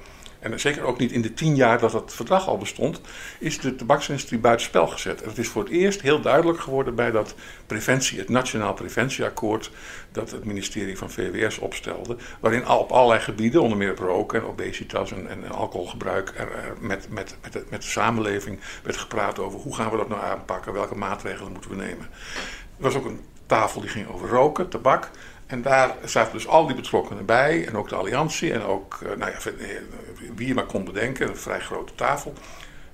en 0.51 0.59
zeker 0.59 0.83
ook 0.83 0.97
niet 0.97 1.11
in 1.11 1.21
de 1.21 1.33
tien 1.33 1.55
jaar 1.55 1.79
dat 1.79 1.93
het 1.93 2.13
verdrag 2.13 2.47
al 2.47 2.57
bestond, 2.57 3.01
is 3.39 3.59
de 3.59 3.75
tabaksindustrie 3.75 4.39
buitenspel 4.39 4.87
gezet. 4.87 5.21
En 5.21 5.29
het 5.29 5.37
is 5.37 5.47
voor 5.47 5.63
het 5.63 5.71
eerst 5.71 6.01
heel 6.01 6.21
duidelijk 6.21 6.59
geworden 6.59 6.95
bij 6.95 7.11
dat 7.11 7.35
preventie, 7.65 8.19
het 8.19 8.29
Nationaal 8.29 8.73
Preventieakkoord, 8.73 9.71
dat 10.11 10.31
het 10.31 10.45
ministerie 10.45 10.97
van 10.97 11.11
VWS 11.11 11.57
opstelde, 11.57 12.17
waarin 12.39 12.67
op 12.67 12.91
allerlei 12.91 13.19
gebieden, 13.19 13.61
onder 13.61 13.77
meer 13.77 13.95
roken 13.95 14.39
en 14.41 14.47
obesitas 14.47 15.11
en, 15.11 15.29
en 15.29 15.51
alcoholgebruik, 15.51 16.33
er, 16.37 16.47
met, 16.79 17.07
met, 17.09 17.37
met, 17.41 17.69
met 17.69 17.81
de 17.81 17.87
samenleving 17.87 18.59
werd 18.83 18.97
gepraat 18.97 19.39
over 19.39 19.59
hoe 19.59 19.75
gaan 19.75 19.91
we 19.91 19.97
dat 19.97 20.09
nou 20.09 20.21
aanpakken, 20.21 20.73
welke 20.73 20.95
maatregelen 20.95 21.51
moeten 21.51 21.69
we 21.69 21.75
nemen. 21.75 22.07
Er 22.77 22.83
was 22.83 22.95
ook 22.95 23.05
een 23.05 23.19
tafel 23.45 23.81
die 23.81 23.89
ging 23.89 24.07
over 24.07 24.29
roken, 24.29 24.69
tabak. 24.69 25.11
En 25.45 25.61
daar 25.61 25.95
zaten 26.05 26.33
dus 26.33 26.47
al 26.47 26.65
die 26.65 26.75
betrokkenen 26.75 27.25
bij. 27.25 27.67
En 27.67 27.75
ook 27.75 27.89
de 27.89 27.95
alliantie. 27.95 28.53
En 28.53 28.61
ook, 28.61 28.99
eh, 29.03 29.17
nou 29.17 29.31
ja, 29.31 29.37
eh, 29.37 29.67
wie 30.35 30.47
je 30.47 30.53
maar 30.53 30.65
kon 30.65 30.83
bedenken. 30.83 31.27
Een 31.27 31.37
vrij 31.37 31.59
grote 31.59 31.95
tafel. 31.95 32.33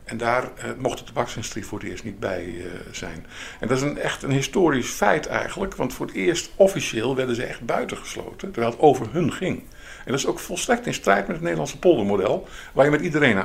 En 0.03 0.17
daar 0.17 0.43
eh, 0.43 0.69
mocht 0.77 0.97
de 0.97 1.03
tabaksindustrie 1.03 1.65
voor 1.65 1.79
het 1.79 1.87
eerst 1.87 2.03
niet 2.03 2.19
bij 2.19 2.65
zijn. 2.91 3.25
En 3.59 3.67
dat 3.67 3.77
is 3.77 3.83
een, 3.83 3.97
echt 3.97 4.23
een 4.23 4.31
historisch 4.31 4.89
feit 4.89 5.27
eigenlijk. 5.27 5.75
Want 5.75 5.93
voor 5.93 6.05
het 6.05 6.15
eerst 6.15 6.51
officieel 6.55 7.15
werden 7.15 7.35
ze 7.35 7.43
echt 7.43 7.65
buitengesloten. 7.65 8.51
Terwijl 8.51 8.71
het 8.71 8.81
over 8.81 9.07
hun 9.11 9.33
ging. 9.33 9.63
En 10.05 10.11
dat 10.11 10.19
is 10.19 10.25
ook 10.25 10.39
volstrekt 10.39 10.85
in 10.85 10.93
strijd 10.93 11.21
met 11.21 11.35
het 11.35 11.41
Nederlandse 11.41 11.79
poldermodel. 11.79 12.47
Waar 12.73 12.85
je 12.85 12.91
met 12.91 13.01
iedereen 13.01 13.43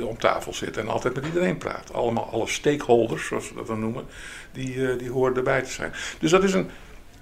om 0.00 0.18
tafel 0.18 0.54
zit 0.54 0.76
en 0.76 0.88
altijd 0.88 1.14
met 1.14 1.26
iedereen 1.26 1.58
praat. 1.58 1.92
Allemaal 1.92 2.28
alle 2.30 2.46
stakeholders, 2.46 3.26
zoals 3.26 3.48
we 3.48 3.54
dat 3.54 3.66
dan 3.66 3.80
noemen, 3.80 4.04
die, 4.52 4.96
die 4.96 5.10
horen 5.10 5.36
erbij 5.36 5.62
te 5.62 5.70
zijn. 5.70 5.92
Dus 6.18 6.30
dat 6.30 6.44
is 6.44 6.52
een 6.52 6.70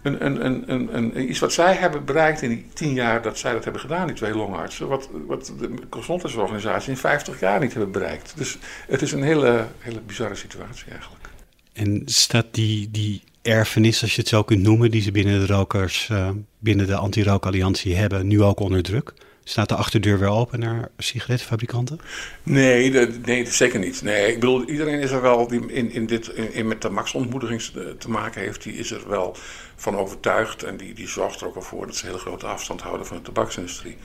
een, 0.02 1.30
iets 1.30 1.38
wat 1.38 1.52
zij 1.52 1.74
hebben 1.74 2.04
bereikt 2.04 2.42
in 2.42 2.48
die 2.48 2.66
tien 2.72 2.92
jaar 2.92 3.22
dat 3.22 3.38
zij 3.38 3.52
dat 3.52 3.64
hebben 3.64 3.82
gedaan, 3.82 4.06
die 4.06 4.16
twee 4.16 4.34
longartsen, 4.34 4.88
wat, 4.88 5.08
wat 5.26 5.52
de 5.58 5.74
gezondheidsorganisatie 5.90 6.90
in 6.90 6.96
50 6.96 7.40
jaar 7.40 7.60
niet 7.60 7.72
hebben 7.72 7.92
bereikt. 7.92 8.32
Dus 8.36 8.58
het 8.86 9.02
is 9.02 9.12
een 9.12 9.22
hele, 9.22 9.66
hele 9.78 10.00
bizarre 10.00 10.34
situatie 10.34 10.90
eigenlijk. 10.90 11.28
En 11.72 12.02
staat 12.04 12.46
die, 12.50 12.90
die 12.90 13.22
erfenis, 13.42 14.02
als 14.02 14.14
je 14.14 14.20
het 14.20 14.30
zo 14.30 14.42
kunt 14.42 14.62
noemen, 14.62 14.90
die 14.90 15.02
ze 15.02 15.10
binnen 15.10 15.46
de 15.46 15.52
rokers, 15.52 16.08
uh, 16.12 16.30
binnen 16.58 16.86
de 16.86 16.96
anti-rookalliantie 16.96 17.96
hebben, 17.96 18.26
nu 18.26 18.42
ook 18.42 18.60
onder 18.60 18.82
druk? 18.82 19.12
Staat 19.50 19.68
de 19.68 19.74
achterdeur 19.74 20.18
weer 20.18 20.28
open 20.28 20.60
naar 20.60 20.88
sigarettenfabrikanten? 20.98 22.00
Nee, 22.42 23.08
nee 23.24 23.46
zeker 23.46 23.78
niet. 23.78 24.02
Nee, 24.02 24.28
ik 24.28 24.40
bedoel, 24.40 24.64
iedereen 24.64 25.00
is 25.00 25.10
er 25.10 25.22
wel 25.22 25.46
die 25.46 25.72
in, 25.72 25.90
in 25.90 26.06
dit, 26.06 26.28
in, 26.28 26.68
met 26.68 26.82
de 26.82 26.90
maxontmoediging 26.90 27.62
te 27.98 28.10
maken 28.10 28.40
heeft, 28.40 28.62
die 28.62 28.74
is 28.74 28.90
er 28.90 29.08
wel 29.08 29.36
van 29.76 29.96
overtuigd. 29.96 30.62
En 30.62 30.76
die, 30.76 30.94
die 30.94 31.08
zorgt 31.08 31.40
er 31.40 31.46
ook 31.46 31.56
al 31.56 31.62
voor 31.62 31.86
dat 31.86 31.96
ze 31.96 32.06
hele 32.06 32.18
grote 32.18 32.46
afstand 32.46 32.80
houden 32.80 33.06
van 33.06 33.16
de 33.16 33.22
tabaksindustrie. 33.22 33.96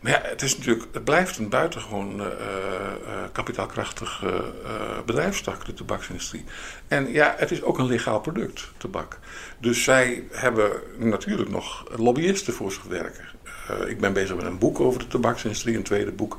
Maar 0.00 0.12
ja, 0.12 0.20
het, 0.22 0.42
is 0.42 0.56
natuurlijk, 0.56 0.86
het 0.92 1.04
blijft 1.04 1.38
een 1.38 1.48
buitengewoon 1.48 2.20
uh, 2.20 2.26
uh, 2.26 2.32
kapitaalkrachtige 3.32 4.26
uh, 4.26 4.70
bedrijfstak, 5.06 5.64
de 5.64 5.74
tabaksindustrie. 5.74 6.44
En 6.88 7.12
ja, 7.12 7.34
het 7.38 7.50
is 7.50 7.62
ook 7.62 7.78
een 7.78 7.86
legaal 7.86 8.20
product, 8.20 8.72
tabak. 8.76 9.18
Dus 9.58 9.82
zij 9.82 10.24
hebben 10.30 10.70
natuurlijk 10.98 11.50
nog 11.50 11.84
lobbyisten 11.96 12.52
voor 12.52 12.72
zich 12.72 12.82
werken. 12.82 13.33
Uh, 13.70 13.88
ik 13.90 14.00
ben 14.00 14.12
bezig 14.12 14.36
met 14.36 14.44
een 14.44 14.58
boek 14.58 14.80
over 14.80 15.00
de 15.00 15.06
tabaksindustrie, 15.06 15.76
een 15.76 15.82
tweede 15.82 16.12
boek. 16.12 16.38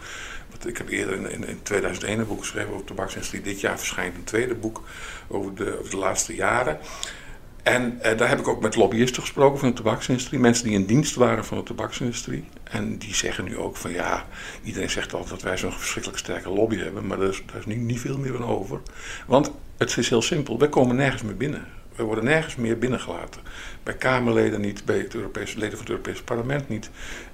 Ik 0.66 0.78
heb 0.78 0.90
eerder 0.90 1.16
in, 1.16 1.32
in, 1.32 1.48
in 1.48 1.60
2001 1.64 2.20
een 2.20 2.28
boek 2.28 2.40
geschreven 2.40 2.70
over 2.70 2.86
de 2.86 2.94
tabaksindustrie. 2.94 3.42
Dit 3.42 3.62
jaar 3.62 3.78
verschijnt 3.78 4.16
een 4.16 4.24
tweede 4.24 4.56
boek 4.56 4.84
over 5.28 5.56
de, 5.56 5.80
over 5.80 5.92
de 5.92 5.98
laatste 5.98 6.36
jaren. 6.36 6.80
En 7.64 8.00
uh, 8.04 8.18
daar 8.18 8.30
heb 8.30 8.40
ik 8.40 8.48
ook 8.48 8.62
met 8.62 8.76
lobbyisten 8.76 9.22
gesproken 9.22 9.60
van 9.60 9.70
de 9.70 9.76
tabaksindustrie. 9.76 10.40
Mensen 10.40 10.66
die 10.66 10.74
in 10.74 10.86
dienst 10.86 11.16
waren 11.16 11.46
van 11.46 11.58
de 11.58 11.64
tabaksindustrie. 11.64 12.44
En 12.64 12.98
die 12.98 13.16
zeggen 13.16 13.44
nu 13.44 13.58
ook 13.58 13.76
van 13.76 13.92
ja, 13.92 14.26
iedereen 14.64 14.90
zegt 14.90 15.14
altijd 15.14 15.30
dat 15.30 15.42
wij 15.42 15.58
zo'n 15.58 15.72
verschrikkelijk 15.72 16.20
sterke 16.20 16.50
lobby 16.50 16.78
hebben. 16.78 17.08
Maar 17.08 17.18
daar 17.18 17.30
is, 17.30 17.44
daar 17.46 17.58
is 17.58 17.66
niet, 17.66 17.80
niet 17.80 18.00
veel 18.00 18.18
meer 18.18 18.34
van 18.34 18.46
over. 18.46 18.82
Want 19.28 19.52
het 19.78 19.98
is 19.98 20.10
heel 20.10 20.22
simpel, 20.22 20.60
wij 20.60 20.70
komen 20.70 20.96
nergens 20.96 21.22
meer 21.22 21.38
binnen. 21.38 21.66
We 21.96 22.04
worden 22.04 22.24
nergens 22.24 22.56
meer 22.56 22.78
binnengelaten. 22.78 23.42
Bij 23.84 23.94
Kamerleden 23.94 24.62
niet, 24.62 24.86
bij 24.86 24.98
het 24.98 25.16
Europese, 25.16 25.58
leden 25.58 25.78
van 25.78 25.82
het 25.82 25.90
Europese 25.90 26.24
parlement 26.24 26.70
niet. 26.70 26.90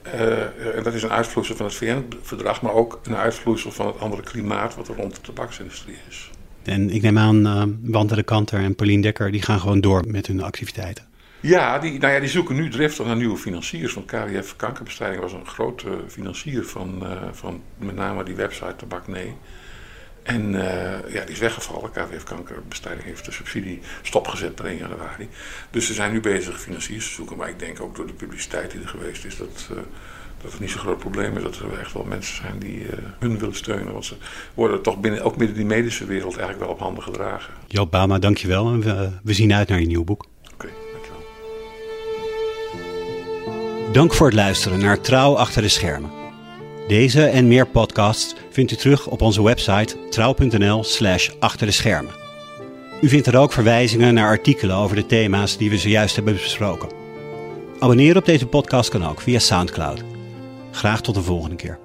Uh, 0.06 0.76
en 0.76 0.84
dat 0.84 0.93
is 0.93 1.04
een 1.04 1.12
uitvloeisel 1.12 1.56
van 1.56 1.65
het 1.65 1.76
VN-verdrag, 1.76 2.62
maar 2.62 2.74
ook 2.74 3.00
een 3.04 3.15
uitvloeisel 3.15 3.71
van 3.71 3.88
het 3.88 4.00
andere 4.00 4.21
klimaat 4.21 4.76
wat 4.76 4.88
er 4.88 4.95
rond 4.95 5.15
de 5.15 5.21
tabaksindustrie 5.21 5.97
is. 6.10 6.30
En 6.63 6.89
ik 6.89 7.02
neem 7.02 7.17
aan, 7.17 7.47
uh, 7.47 7.63
Wante 7.82 8.15
de 8.15 8.24
Kanter 8.24 8.60
en 8.60 8.76
Pauline 8.76 9.02
Dekker, 9.02 9.32
die 9.32 9.41
gaan 9.41 9.60
gewoon 9.60 9.82
door 9.82 10.04
met 10.08 10.28
hun 10.28 10.43
activiteiten. 10.43 11.10
Ja, 11.39 11.80
die, 11.80 12.00
nou 12.00 12.13
ja, 12.13 12.19
die 12.19 12.30
zoeken 12.30 12.56
nu 12.56 12.69
driftig 12.69 13.06
naar 13.06 13.15
nieuwe 13.15 13.38
financiers. 13.38 13.93
Want 13.93 14.06
KWF 14.06 14.56
Kankerbestrijding 14.56 15.21
was 15.21 15.34
een 15.34 15.45
grote 15.45 15.97
financier 16.08 16.63
van, 16.63 17.00
uh, 17.04 17.21
van 17.32 17.62
met 17.78 17.95
name 17.95 18.24
die 18.24 18.36
website 18.36 18.76
Tabak 18.76 19.08
Nee. 19.08 19.36
En 20.23 20.53
uh, 20.53 21.13
ja, 21.13 21.23
die 21.25 21.34
is 21.34 21.39
weggevallen. 21.39 21.91
KWF 21.91 22.23
Kankerbestrijding 22.23 23.05
heeft 23.07 23.25
de 23.25 23.31
subsidie 23.31 23.79
stopgezet 24.01 24.55
per 24.55 24.65
1 24.65 24.77
januari. 24.77 25.29
Dus 25.69 25.86
ze 25.86 25.93
zijn 25.93 26.12
nu 26.12 26.21
bezig 26.21 26.62
financiers 26.62 27.07
te 27.07 27.13
zoeken. 27.13 27.38
Maar 27.38 27.49
ik 27.49 27.60
denk 27.60 27.81
ook 27.81 27.95
door 27.95 28.07
de 28.07 28.13
publiciteit 28.13 28.71
die 28.71 28.81
er 28.81 28.88
geweest 28.88 29.25
is, 29.25 29.38
dat, 29.38 29.67
uh, 29.71 29.77
dat 30.41 30.51
het 30.51 30.60
niet 30.60 30.69
zo'n 30.69 30.79
groot 30.79 30.99
probleem 30.99 31.38
is. 31.38 31.43
Dat 31.43 31.57
er 31.57 31.79
echt 31.79 31.93
wel 31.93 32.03
mensen 32.03 32.36
zijn 32.36 32.60
die 32.60 32.79
uh, 32.79 32.89
hun 33.19 33.39
willen 33.39 33.55
steunen. 33.55 33.93
Want 33.93 34.05
ze 34.05 34.15
worden 34.53 34.81
toch 34.81 34.99
binnen, 34.99 35.23
ook 35.23 35.38
binnen 35.38 35.55
die 35.55 35.65
medische 35.65 36.05
wereld 36.05 36.38
eigenlijk 36.38 36.60
wel 36.60 36.73
op 36.73 36.79
handen 36.79 37.03
gedragen. 37.03 37.53
Joop 37.67 37.91
Bama, 37.91 38.19
dankjewel. 38.19 38.67
En 38.67 38.81
we, 38.81 39.10
we 39.23 39.34
zien 39.34 39.53
uit 39.53 39.67
naar 39.67 39.79
je 39.79 39.88
nieuw 39.88 40.03
boek. 40.03 40.25
Oké, 40.53 40.53
okay, 40.53 40.71
dankjewel. 40.91 41.21
Dank 43.91 44.13
voor 44.13 44.25
het 44.25 44.36
luisteren 44.36 44.79
naar 44.79 45.01
Trouw 45.01 45.36
achter 45.36 45.62
de 45.62 45.69
schermen. 45.69 46.20
Deze 46.91 47.25
en 47.25 47.47
meer 47.47 47.67
podcasts 47.67 48.36
vindt 48.49 48.71
u 48.71 48.75
terug 48.75 49.08
op 49.08 49.21
onze 49.21 49.43
website 49.43 49.95
trouw.nl/slash 50.10 51.30
achter 51.39 51.65
de 51.65 51.73
schermen. 51.73 52.13
U 53.01 53.10
vindt 53.10 53.27
er 53.27 53.38
ook 53.38 53.51
verwijzingen 53.51 54.13
naar 54.13 54.27
artikelen 54.27 54.75
over 54.75 54.95
de 54.95 55.06
thema's 55.06 55.58
die 55.58 55.69
we 55.69 55.77
zojuist 55.77 56.15
hebben 56.15 56.34
besproken. 56.34 56.89
Abonneren 57.80 58.17
op 58.17 58.25
deze 58.25 58.45
podcast 58.45 58.89
kan 58.89 59.06
ook 59.06 59.21
via 59.21 59.39
Soundcloud. 59.39 60.04
Graag 60.71 61.01
tot 61.01 61.15
de 61.15 61.21
volgende 61.21 61.56
keer. 61.56 61.80